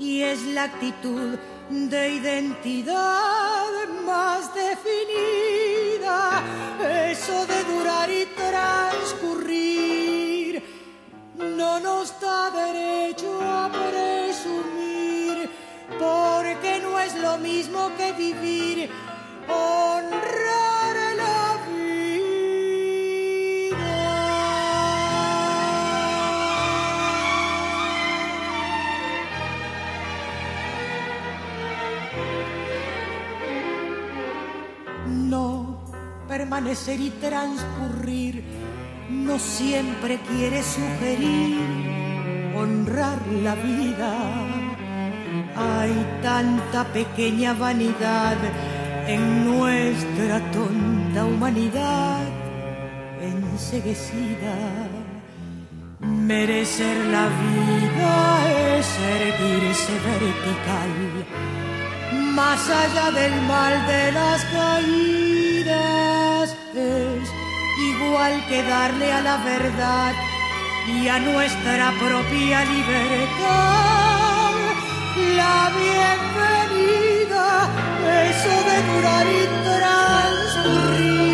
[0.00, 1.38] y es la actitud
[1.70, 3.68] de identidad
[4.04, 6.42] más definida.
[7.08, 10.60] Eso de durar y transcurrir
[11.38, 15.48] no nos da derecho a presumir,
[16.00, 18.90] porque no es lo mismo que vivir
[19.48, 20.17] honrar
[36.38, 38.44] permanecer y transcurrir
[39.10, 41.58] no siempre quiere sugerir
[42.54, 44.12] honrar la vida.
[45.56, 48.36] Hay tanta pequeña vanidad
[49.08, 52.22] en nuestra tonta humanidad
[53.20, 54.54] enseguecida.
[55.98, 58.14] Merecer la vida
[58.78, 60.92] es erguirse vertical,
[62.32, 66.07] más allá del mal de las caídas,
[66.74, 67.28] es
[67.78, 70.12] igual que darle a la verdad
[70.86, 74.52] y a nuestra propia libertad.
[75.36, 77.46] La bienvenida
[78.30, 81.27] eso de durar y transcurrir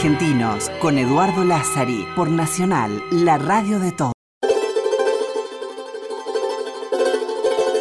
[0.00, 4.14] Argentinos con Eduardo Lázari por Nacional, la radio de todos.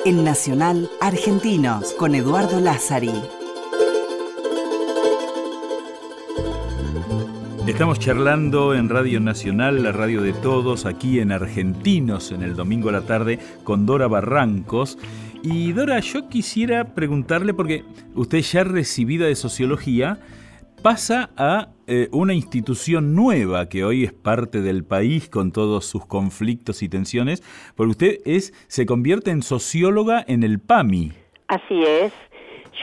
[0.03, 3.13] En Nacional, Argentinos con Eduardo Lázari.
[7.65, 12.89] Estamos charlando en Radio Nacional, la radio de todos, aquí en Argentinos, en el domingo
[12.89, 14.97] a la tarde, con Dora Barrancos.
[15.41, 20.19] Y Dora, yo quisiera preguntarle, porque usted ya recibida de sociología,
[20.81, 26.05] pasa a eh, una institución nueva que hoy es parte del país con todos sus
[26.05, 27.41] conflictos y tensiones,
[27.75, 31.11] porque usted es se convierte en socióloga en el PAMI.
[31.47, 32.13] Así es.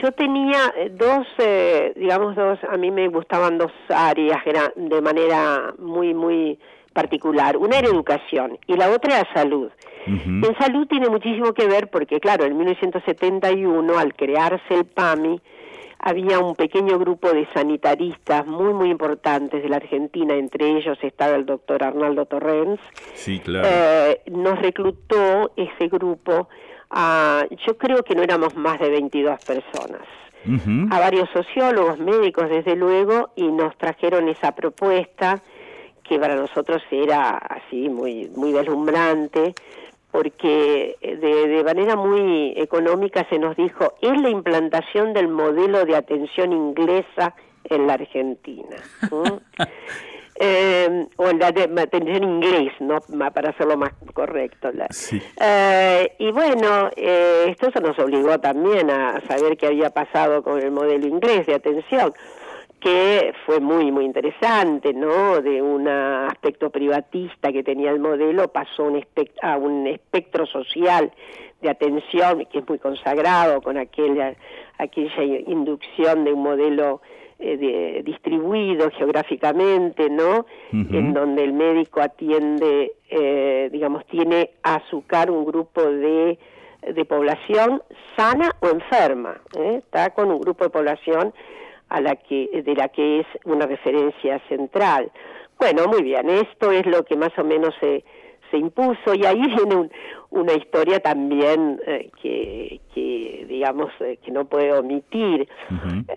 [0.01, 4.43] Yo tenía eh, dos, eh, digamos dos, a mí me gustaban dos áreas
[4.75, 6.59] de manera muy, muy
[6.93, 7.57] particular.
[7.57, 9.71] Una era educación y la otra era salud.
[10.05, 15.41] En salud tiene muchísimo que ver porque, claro, en 1971, al crearse el PAMI,
[15.99, 21.35] había un pequeño grupo de sanitaristas muy, muy importantes de la Argentina, entre ellos estaba
[21.35, 22.79] el doctor Arnaldo Torrens.
[23.13, 23.67] Sí, claro.
[23.69, 26.49] Eh, nos reclutó ese grupo
[26.89, 30.01] a, yo creo que no éramos más de 22 personas.
[30.91, 35.41] A varios sociólogos, médicos, desde luego, y nos trajeron esa propuesta
[36.07, 39.53] que para nosotros era así muy, muy deslumbrante,
[40.11, 45.95] porque de, de manera muy económica se nos dijo, es la implantación del modelo de
[45.95, 47.35] atención inglesa
[47.65, 48.77] en la Argentina.
[49.11, 49.63] ¿Mm?
[50.39, 52.99] Eh, o la de atención inglés, ¿no?
[53.33, 54.69] Para hacerlo más correcto.
[54.71, 55.19] la- Sí.
[55.41, 60.59] Eh, y bueno, eh, esto se nos obligó también a saber qué había pasado con
[60.61, 62.13] el modelo inglés de atención,
[62.79, 65.41] que fue muy, muy interesante, ¿no?
[65.41, 69.03] De un aspecto privatista que tenía el modelo pasó un
[69.41, 71.11] a un espectro social
[71.61, 74.35] de atención que es muy consagrado con aquella,
[74.77, 77.01] aquella inducción de un modelo
[77.39, 80.45] eh, de- distribuido geográficamente, ¿no?
[80.71, 86.37] En donde el médico atiende, eh, digamos, tiene a su cargo un grupo de,
[86.93, 87.81] de población
[88.15, 89.77] sana o enferma, ¿eh?
[89.79, 91.33] está con un grupo de población
[91.89, 95.11] a la que, de la que es una referencia central.
[95.59, 98.03] Bueno, muy bien, esto es lo que más o menos se,
[98.51, 99.91] se impuso y ahí viene un-
[100.29, 105.47] una historia también eh, que, que, digamos, eh, que no puedo omitir.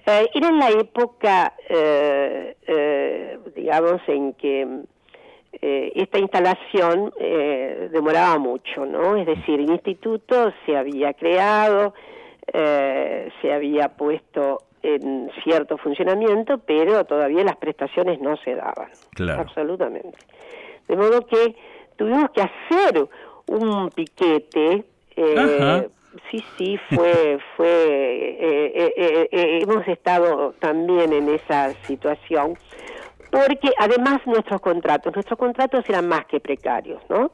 [0.07, 4.66] Eh, era en la época, eh, eh, digamos, en que
[5.62, 7.12] eh, esta instalación
[7.93, 9.16] demoraba mucho, ¿no?
[9.16, 11.95] Es decir, el instituto se había creado,
[12.53, 18.89] eh, se había puesto en cierto funcionamiento, pero todavía las prestaciones no se daban.
[19.14, 19.43] Claro.
[19.43, 20.18] Absolutamente.
[20.89, 21.55] De modo que
[21.97, 23.09] tuvimos que hacer
[23.47, 24.85] un piquete.
[25.16, 25.89] eh.
[26.31, 32.59] Sí, sí, fue, fue, eh, eh, eh, hemos estado también en esa situación,
[33.31, 37.31] porque además nuestros contratos, nuestros contratos eran más que precarios, ¿no?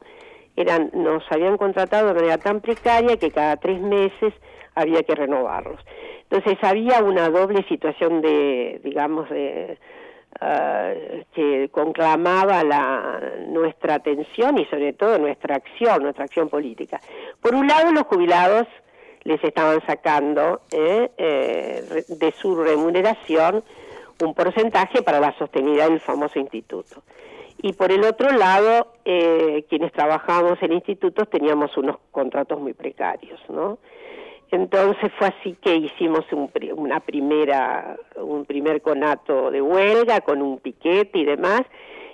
[0.55, 4.33] Eran, nos habían contratado de manera tan precaria que cada tres meses
[4.75, 5.79] había que renovarlos.
[6.29, 9.77] Entonces había una doble situación de, digamos, de,
[10.41, 10.93] ah,
[11.33, 16.99] que conclamaba la, nuestra atención y sobre todo nuestra acción, nuestra acción política.
[17.41, 18.67] Por un lado, los jubilados
[19.23, 23.63] les estaban sacando eh, eh, de su remuneración
[24.23, 27.03] un porcentaje para la sostenibilidad del famoso instituto.
[27.61, 33.39] Y por el otro lado, eh, quienes trabajábamos en institutos teníamos unos contratos muy precarios,
[33.49, 33.79] ¿no?
[34.51, 40.59] Entonces fue así que hicimos un, una primera, un primer conato de huelga con un
[40.59, 41.61] piquete y demás,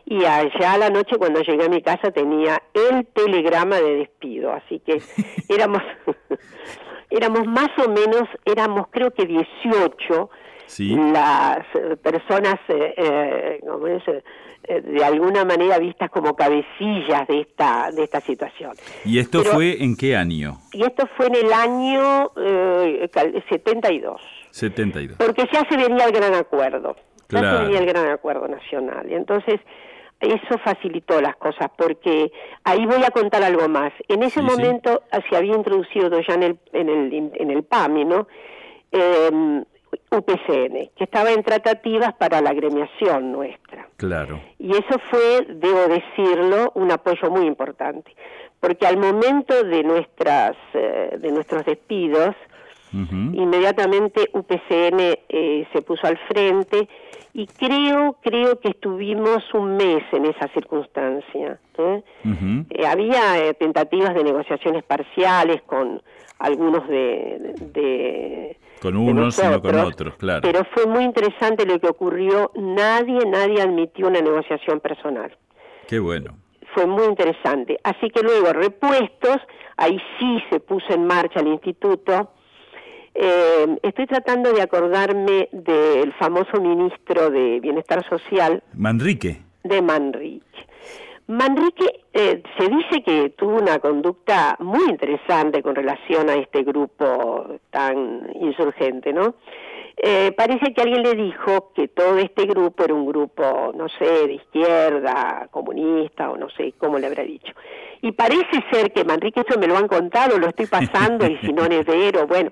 [0.05, 4.51] y allá a la noche cuando llegué a mi casa tenía el telegrama de despido,
[4.51, 5.01] así que
[5.49, 5.81] éramos,
[7.09, 10.29] éramos más o menos, éramos creo que 18
[10.65, 10.95] Sí.
[10.95, 11.67] las
[12.01, 12.93] personas, eh.
[12.97, 13.59] Eh,
[14.67, 18.71] de alguna manera vistas como cabecillas de esta, de esta situación.
[19.05, 20.59] ¿Y esto Pero- fue en qué año?
[20.71, 25.17] Y esto fue en el año eh, cal- 72, 72.
[25.17, 26.95] porque ya se venía el gran acuerdo,
[27.29, 27.57] ya Claro.
[27.57, 29.09] se venía el gran acuerdo nacional.
[29.11, 29.59] Y entonces
[30.19, 32.31] eso facilitó las cosas, porque
[32.63, 33.91] ahí voy a contar algo más.
[34.07, 34.55] En ese Sí, sí.
[34.55, 38.27] momento ah, se había introducido ya en el, en el, en el PAMI, ¿no?
[38.91, 39.63] Eh,
[40.11, 43.87] UPCN, que estaba en tratativas para la agremiación nuestra.
[43.97, 44.41] Claro.
[44.59, 48.15] Y eso fue, debo decirlo, un apoyo muy importante,
[48.59, 52.35] porque al momento de nuestras eh, de nuestros despidos,
[52.93, 56.87] inmediatamente UPCN eh, se puso al frente
[57.33, 61.59] y creo creo que estuvimos un mes en esa circunstancia.
[61.79, 62.03] ¿eh?
[62.69, 66.03] Eh, había tentativas de negociaciones parciales con
[66.39, 70.41] algunos de, de- Con unos y no con otros, claro.
[70.41, 72.51] Pero fue muy interesante lo que ocurrió.
[72.55, 75.35] Nadie, nadie admitió una negociación personal.
[75.87, 76.35] Qué bueno.
[76.73, 77.77] Fue muy interesante.
[77.83, 79.37] Así que luego, repuestos,
[79.77, 82.31] ahí sí se puso en marcha el instituto.
[83.15, 89.41] Eh, estoy tratando de acordarme del famoso ministro de Bienestar Social, Manrique.
[89.63, 90.43] de Manrique.
[91.27, 97.59] Manrique eh, se dice que tuvo una conducta muy interesante con relación a este grupo
[97.69, 99.35] tan insurgente, ¿no?
[99.95, 104.27] Eh, parece que alguien le dijo que todo este grupo era un grupo, no sé,
[104.27, 107.53] de izquierda, comunista o no sé cómo le habrá dicho.
[108.03, 111.53] Y parece ser que Manrique, eso me lo han contado, lo estoy pasando y si
[111.53, 112.51] no es vero, bueno.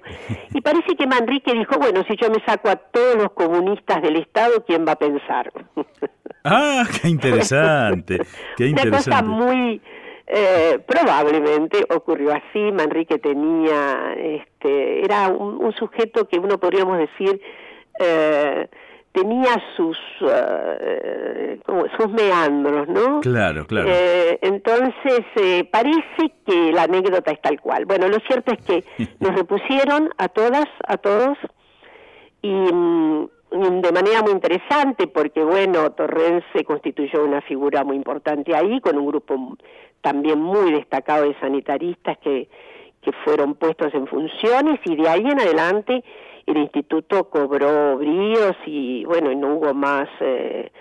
[0.54, 4.16] Y parece que Manrique dijo, bueno, si yo me saco a todos los comunistas del
[4.16, 5.52] Estado, ¿quién va a pensar?
[6.46, 8.20] Ah, qué interesante.
[8.56, 9.30] Qué Una cosa interesante.
[9.30, 9.82] muy
[10.26, 12.72] eh, probablemente ocurrió así.
[12.72, 17.42] Manrique tenía, este, era un, un sujeto que uno podríamos decir
[18.00, 18.70] eh,
[19.12, 21.60] tenía sus eh,
[21.98, 23.20] sus meandros, ¿no?
[23.22, 23.90] Claro, claro.
[23.90, 25.24] Eh, entonces
[25.72, 27.86] parece que la anécdota es tal cual.
[27.86, 28.84] Bueno, lo cierto es que
[29.20, 31.38] nos repusieron a todas, a todos
[32.42, 33.30] y mm,
[33.82, 39.08] de manera muy interesante porque bueno, Torrense constituyó una figura muy importante ahí con un
[39.08, 39.58] grupo
[40.02, 42.48] también muy destacado de sanitaristas que
[43.02, 46.04] que fueron puestos en funciones y de ahí en adelante
[46.52, 50.72] el instituto cobró bríos y bueno, y no hubo más eh,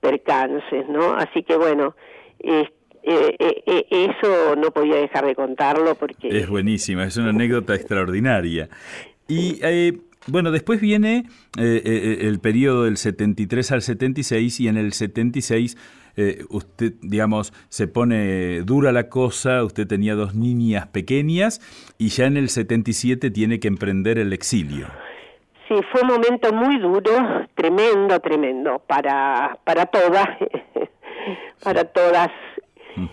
[0.00, 1.14] percances, ¿no?
[1.14, 1.94] Así que bueno,
[2.40, 2.68] eh,
[3.02, 6.28] eh, eso no podía dejar de contarlo porque...
[6.28, 8.68] Es buenísima, es una anécdota extraordinaria.
[9.28, 9.60] Y
[10.26, 11.24] bueno, después viene
[11.56, 15.76] el periodo del 73 al 76 y en el 76
[16.16, 21.60] eh, usted, digamos, se pone dura la cosa, usted tenía dos niñas pequeñas
[21.98, 24.88] y ya en el 77 tiene que emprender el exilio.
[25.74, 30.28] Sí, fue un momento muy duro, tremendo, tremendo, para, para todas,
[31.64, 32.30] para todas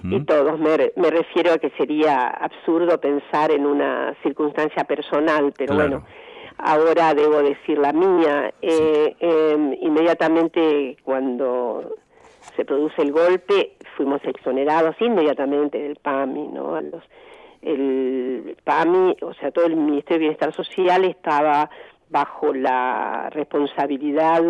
[0.04, 0.60] y todos.
[0.60, 6.06] Me, me, refiero a que sería absurdo pensar en una circunstancia personal, pero bueno,
[6.58, 8.54] ahora debo decir la mía.
[8.62, 11.96] Eh, em, inmediatamente cuando
[12.56, 16.80] se produce el golpe, fuimos exonerados inmediatamente del PAMI, ¿no?
[16.80, 17.04] Los,
[17.64, 21.70] el PAMI, o sea, todo el Ministerio de Bienestar Social estaba
[22.12, 24.42] bajo la responsabilidad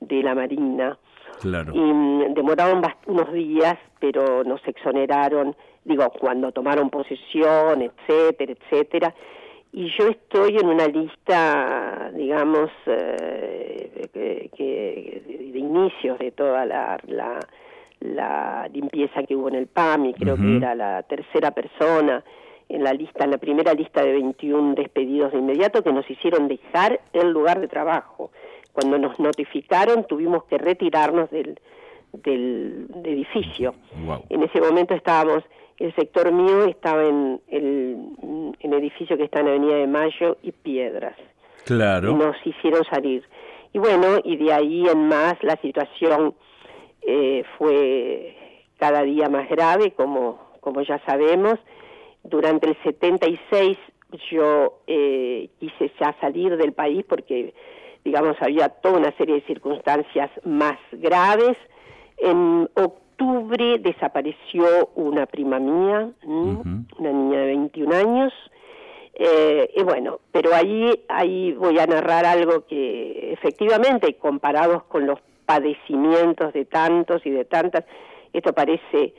[0.00, 0.98] de la Marina.
[1.40, 1.72] Claro.
[1.74, 9.14] Y mm, demoraron unos días, pero nos exoneraron, digo, cuando tomaron posesión, etcétera, etcétera
[9.74, 16.98] y yo estoy en una lista, digamos, eh, que, de inicios de toda la,
[18.00, 22.22] la, limpieza que hubo en el PAMI, creo que era la tercera persona
[22.68, 26.48] en la lista, en la primera lista de 21 despedidos de inmediato que nos hicieron
[26.48, 28.30] dejar el lugar de trabajo.
[28.72, 31.58] Cuando nos notificaron tuvimos que retirarnos del,
[32.12, 33.74] del, edificio.
[34.30, 35.44] En ese momento estábamos
[35.78, 41.16] el sector mío estaba en el, edificio que está en Avenida de Mayo y Piedras.
[41.64, 42.12] Claro.
[42.12, 43.24] Y nos hicieron salir.
[43.72, 46.34] Y bueno, y de ahí en más la situación
[47.02, 48.36] eh, fue
[48.78, 51.58] cada día más grave, como, como ya sabemos.
[52.24, 53.76] Durante el 76
[54.30, 57.54] yo eh, quise ya salir del país porque,
[58.04, 61.56] digamos, había toda una serie de circunstancias más graves.
[62.18, 68.32] En octubre desapareció una prima mía, una niña de 21 años.
[69.14, 75.18] Eh, y bueno, pero ahí, ahí voy a narrar algo que efectivamente, comparados con los
[75.44, 77.84] padecimientos de tantos y de tantas,
[78.32, 79.12] esto parece,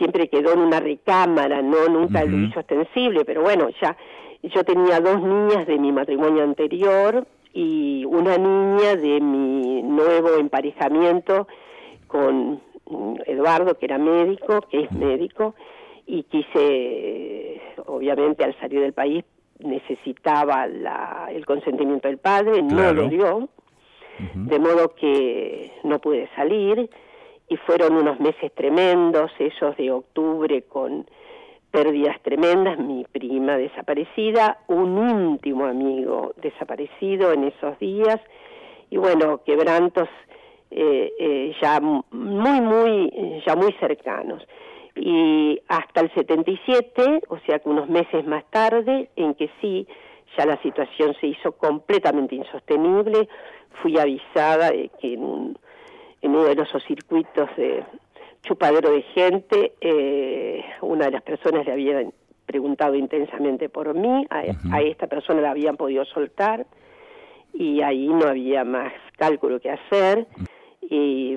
[0.00, 3.94] siempre quedó en una recámara, no nunca lo hizo ostensible, pero bueno, ya
[4.42, 11.46] yo tenía dos niñas de mi matrimonio anterior y una niña de mi nuevo emparejamiento
[12.06, 12.62] con
[13.26, 15.54] Eduardo, que era médico, que es médico,
[16.06, 19.22] y quise, obviamente al salir del país,
[19.58, 23.48] necesitaba la, el consentimiento del padre, no lo dio,
[24.34, 26.88] de modo que no pude salir,
[27.50, 31.04] y fueron unos meses tremendos, esos de octubre con
[31.72, 38.20] pérdidas tremendas, mi prima desaparecida, un íntimo amigo desaparecido en esos días,
[38.88, 40.08] y bueno, quebrantos
[40.70, 44.46] eh, eh, ya muy, muy, ya muy cercanos.
[44.94, 49.88] Y hasta el 77, o sea que unos meses más tarde, en que sí,
[50.38, 53.28] ya la situación se hizo completamente insostenible,
[53.82, 55.56] fui avisada de que en,
[56.22, 57.84] uno de esos circuitos de
[58.42, 62.10] chupadero de gente, eh, una de las personas le había
[62.46, 64.42] preguntado intensamente por mí, a,
[64.72, 66.66] a, esta persona la habían podido soltar
[67.52, 70.26] y ahí no había más cálculo que hacer
[70.80, 71.36] y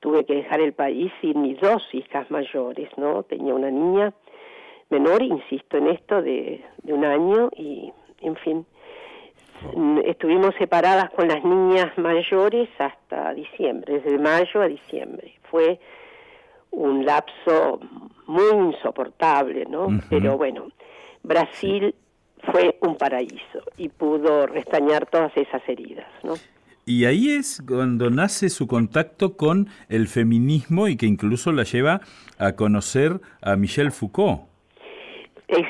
[0.00, 3.22] tuve que dejar el país sin mis dos hijas mayores, ¿no?
[3.24, 4.12] Tenía una niña
[4.90, 8.66] menor, insisto en esto, de, de un año y, en fin,
[10.04, 15.34] estuvimos separadas con las niñas mayores hasta diciembre, desde mayo a diciembre.
[15.50, 15.78] Fue
[16.70, 17.80] un lapso
[18.26, 19.88] muy insoportable, ¿no?
[20.10, 20.68] Pero bueno,
[21.22, 21.94] Brasil
[22.52, 26.34] fue un paraíso y pudo restañar todas esas heridas, ¿no?
[26.84, 32.00] Y ahí es cuando nace su contacto con el feminismo y que incluso la lleva
[32.38, 34.48] a conocer a Michel Foucault.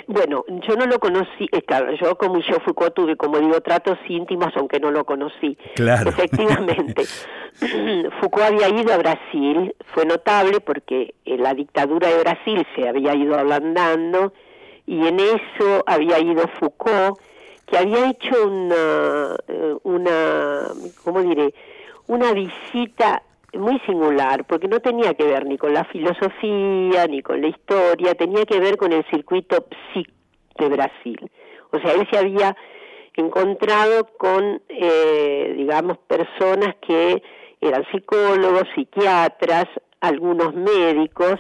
[0.09, 3.99] Bueno, yo no lo conocí, eh, claro, yo con Michel Foucault tuve, como digo, tratos
[4.09, 5.57] íntimos, aunque no lo conocí.
[5.77, 6.11] Claro.
[6.11, 7.05] Efectivamente.
[8.21, 13.39] Foucault había ido a Brasil, fue notable porque la dictadura de Brasil se había ido
[13.39, 14.33] ablandando
[14.87, 17.19] y en eso había ido Foucault
[17.67, 20.69] que había hecho una, eh, una,
[21.05, 21.55] ¿cómo diré?
[22.07, 23.23] Una visita
[23.55, 28.15] muy singular, porque no tenía que ver ni con la filosofía, ni con la historia,
[28.15, 30.11] tenía que ver con el circuito psic
[30.59, 31.31] de Brasil.
[31.71, 32.57] O sea, él se había
[33.15, 37.23] encontrado con, eh, digamos, personas que
[37.61, 39.67] eran psicólogos, psiquiatras,
[40.01, 41.35] algunos médicos,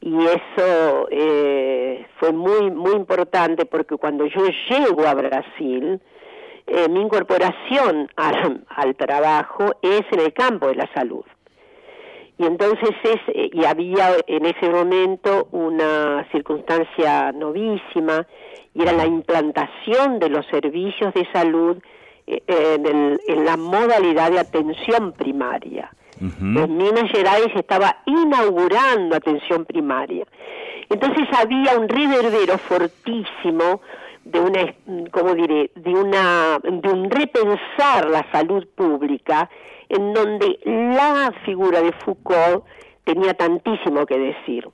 [0.00, 6.00] y eso eh, fue muy, muy importante porque cuando yo llego a Brasil,
[6.66, 11.24] eh, mi incorporación al, al, trabajo es en el campo de la salud.
[12.38, 13.20] Y entonces es,
[13.52, 18.26] y había en ese momento una circunstancia novísima,
[18.74, 21.78] y era la implantación de los servicios de salud
[22.26, 25.90] eh, en, en, la modalidad de atención primaria.
[26.20, 30.24] En Minas Gerais estaba inaugurando atención primaria.
[30.88, 33.80] Entonces había un reverbero fortísimo
[34.24, 34.74] de una,
[35.10, 39.50] ¿cómo diré?, de una, de un repensar la salud pública,
[39.88, 42.64] en donde la figura de Foucault
[43.04, 44.68] tenía tantísimo que decir.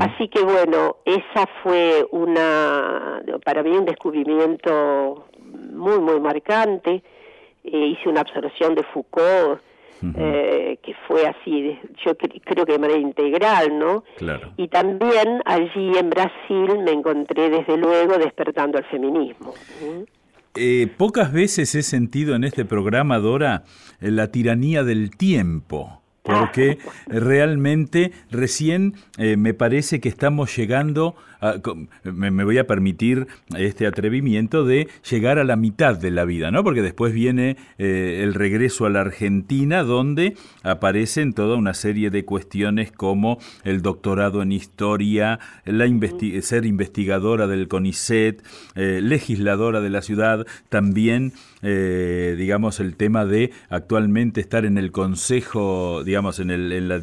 [0.00, 5.26] Así que bueno, esa fue una, para mí un descubrimiento
[5.72, 7.02] muy, muy marcante.
[7.62, 9.60] Eh, hice una absorción de Foucault,
[10.16, 14.04] eh, que fue así, yo creo que de manera integral, ¿no?
[14.16, 14.52] Claro.
[14.56, 19.54] Y también allí en Brasil me encontré desde luego despertando al feminismo.
[20.54, 23.64] Eh, pocas veces he sentido en este programa, Dora,
[24.00, 31.54] la tiranía del tiempo porque realmente recién eh, me parece que estamos llegando, a,
[32.04, 33.26] me, voy a permitir
[33.56, 36.62] este atrevimiento de llegar a la mitad de la vida, ¿no?
[36.64, 42.24] Porque después viene eh, el regreso a la Argentina, donde aparecen toda una serie de
[42.24, 45.86] cuestiones como el doctorado en historia, la
[46.42, 48.42] ser investigadora del CONICET,
[48.74, 51.32] eh, legisladora de la ciudad, también,
[51.62, 56.98] digamos, el tema de actualmente estar en el Consejo, digamos, en, el, en la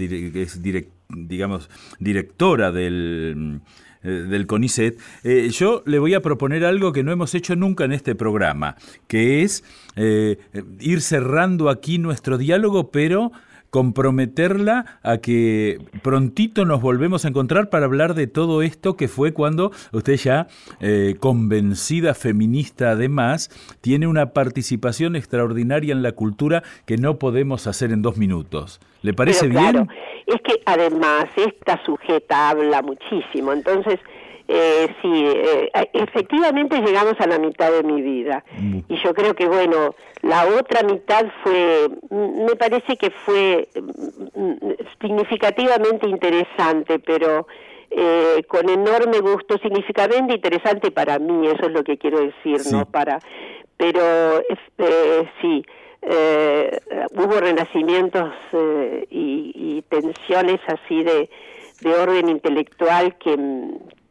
[1.10, 1.70] digamos,
[2.00, 3.62] directora del,
[4.04, 7.86] eh, del CONICET, eh, yo le voy a proponer algo que no hemos hecho nunca
[7.86, 8.76] en este programa,
[9.08, 9.64] que es
[9.96, 10.38] eh,
[10.80, 13.32] ir cerrando aquí nuestro diálogo, pero
[13.70, 19.34] comprometerla a que prontito nos volvemos a encontrar para hablar de todo esto que fue
[19.34, 20.48] cuando usted ya,
[20.80, 23.50] eh, convencida feminista además,
[23.82, 28.80] tiene una participación extraordinaria en la cultura que no podemos hacer en dos minutos.
[29.02, 29.88] ¿Le parece bien?
[30.26, 34.00] Es que además esta sujeta habla muchísimo, entonces
[34.48, 38.44] eh, sí, eh, efectivamente llegamos a la mitad de mi vida.
[38.58, 38.80] Mm.
[38.88, 44.54] Y yo creo que, bueno, la otra mitad fue, mm, me parece que fue mm,
[45.02, 47.48] significativamente interesante, pero
[47.90, 52.86] eh, con enorme gusto, significativamente interesante para mí, eso es lo que quiero decir, ¿no?
[52.86, 53.20] Para,
[53.78, 54.40] pero
[54.78, 55.64] eh, sí.
[56.10, 56.80] Eh,
[57.16, 61.30] hubo renacimientos eh, y, y, tensiones así de,
[61.82, 63.36] de orden intelectual que,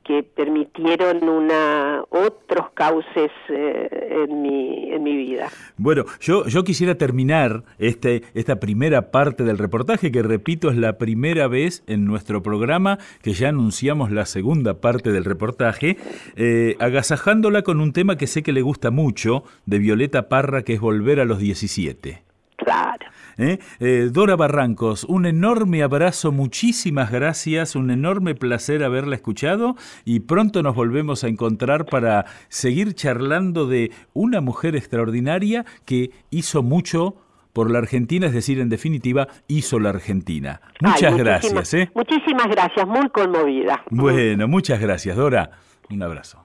[0.07, 5.49] que permitieron una otros cauces eh, en, mi, en mi vida.
[5.77, 10.99] Bueno, yo, yo quisiera terminar este, esta primera parte del reportaje, que repito, es la
[10.99, 15.97] primera vez en nuestro programa que ya anunciamos la segunda parte del reportaje,
[16.37, 20.75] eh, agasajándola con un tema que sé que le gusta mucho, de Violeta Parra, que
[20.75, 22.23] es Volver a los 17.
[22.57, 23.07] Claro.
[23.39, 23.59] ¿Eh?
[23.81, 24.09] ¿Eh?
[24.13, 30.75] Dora Barrancos, un enorme abrazo, muchísimas gracias, un enorme placer haberla escuchado y pronto nos
[30.75, 37.17] volvemos a encontrar para seguir charlando de una mujer extraordinaria que hizo mucho
[37.53, 40.61] por la Argentina, es decir, en definitiva, hizo la Argentina.
[40.83, 41.73] Muchas gracias.
[41.73, 41.91] ¿eh?
[41.95, 43.83] Muchísimas gracias, muy conmovida.
[43.89, 45.53] Bueno, muchas gracias, Dora.
[45.89, 46.45] Un abrazo.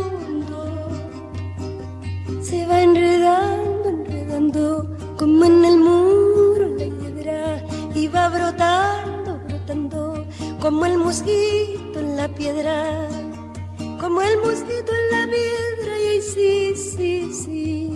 [2.51, 10.25] se va enredando, enredando, como en el muro la piedra, y va brotando, brotando,
[10.59, 13.07] como el mosquito en la piedra,
[14.01, 17.89] como el mosquito en la piedra, y ahí sí, sí, sí.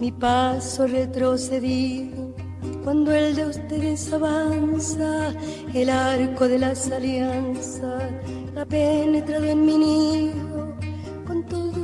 [0.00, 2.34] Mi paso retrocedido
[2.82, 5.32] cuando el de ustedes avanza,
[5.72, 8.10] el arco de las alianzas
[8.56, 10.51] ha penetrado en mi nido,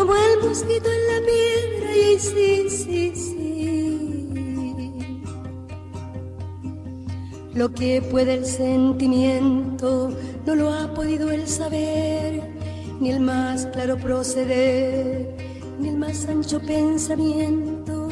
[0.00, 3.62] como el mosquito en la piedra y sí, sí, sí.
[7.52, 10.10] Lo que puede el sentimiento
[10.46, 12.50] no lo ha podido el saber,
[12.98, 15.36] ni el más claro proceder,
[15.78, 18.08] ni el más ancho pensamiento,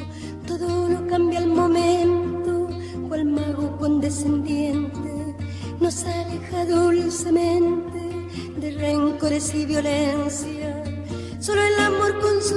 [0.46, 2.68] todo lo cambia al momento
[3.08, 5.34] cual mago condescendiente
[5.80, 8.28] nos aleja dulcemente
[8.60, 10.84] de rencores y violencia.
[11.40, 11.77] Solo el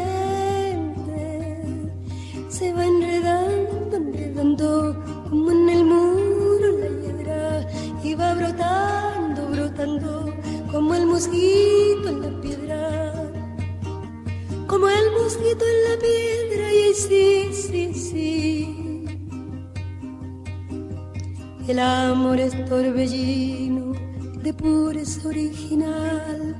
[2.49, 7.67] Se va enredando, enredando como en el muro la hiedra
[8.03, 10.33] y va brotando, brotando
[10.71, 13.13] como el mosquito en la piedra
[14.67, 19.05] como el mosquito en la piedra y sí, sí, sí.
[21.67, 23.93] El amor es torbellino
[24.43, 26.52] de pureza original,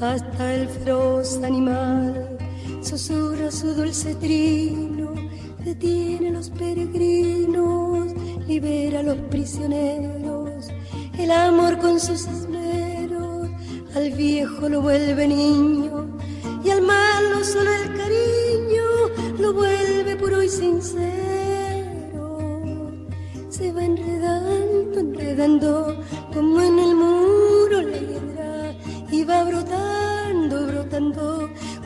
[0.00, 2.38] hasta el feroz animal
[2.82, 5.12] susurra su dulce trino,
[5.64, 8.12] detiene a los peregrinos,
[8.46, 10.68] libera a los prisioneros,
[11.18, 13.48] el amor con sus esmeros
[13.94, 16.18] al viejo lo vuelve niño
[16.64, 18.84] y al malo solo el cariño
[19.40, 21.08] lo vuelve puro y sincero.
[23.48, 26.00] Se va enredando, enredando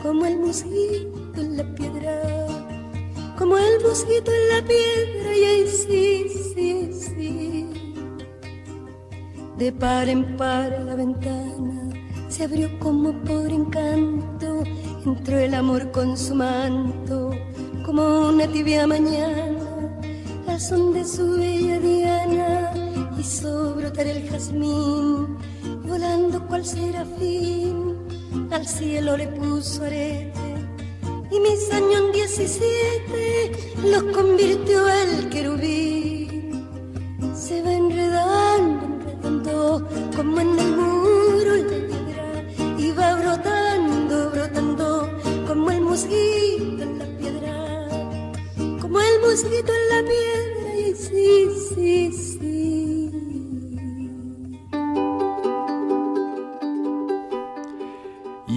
[0.01, 2.21] como el mosquito en la piedra.
[3.37, 7.69] Como el mosquito en la piedra y ahí sí, sí, sí.
[9.57, 11.83] De par en par la ventana
[12.33, 14.63] se abrió como por encanto,
[15.05, 17.29] entró el amor con su manto,
[17.85, 19.99] como una tibia mañana,
[20.47, 22.71] al son de su bella diana,
[23.19, 25.37] hizo brotar el jazmín,
[25.87, 27.92] volando cual serafín,
[28.53, 30.31] al cielo le puso arete,
[31.31, 33.51] y mis años en 17
[33.85, 36.67] los convirtió el querubín,
[37.35, 40.93] se va enredando, enredando, como en el muro
[42.97, 45.09] va brotando, brotando,
[45.47, 47.87] como el mosquito en la piedra,
[48.81, 52.22] como el mosquito en la piedra, y sí, sí, sí.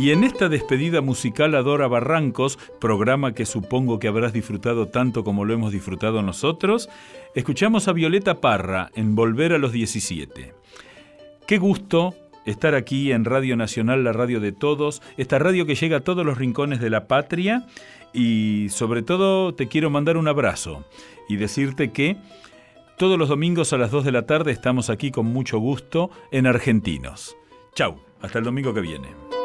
[0.07, 5.45] Y en esta despedida musical Adora Barrancos, programa que supongo que habrás disfrutado tanto como
[5.45, 6.89] lo hemos disfrutado nosotros,
[7.35, 10.55] escuchamos a Violeta Parra en Volver a los 17.
[11.49, 15.97] Qué gusto estar aquí en Radio Nacional, la radio de todos, esta radio que llega
[15.97, 17.67] a todos los rincones de la patria
[18.13, 20.85] y sobre todo te quiero mandar un abrazo
[21.29, 22.17] y decirte que
[22.97, 26.47] todos los domingos a las 2 de la tarde estamos aquí con mucho gusto en
[26.47, 27.37] Argentinos.
[27.75, 29.36] Chau, hasta el domingo que viene.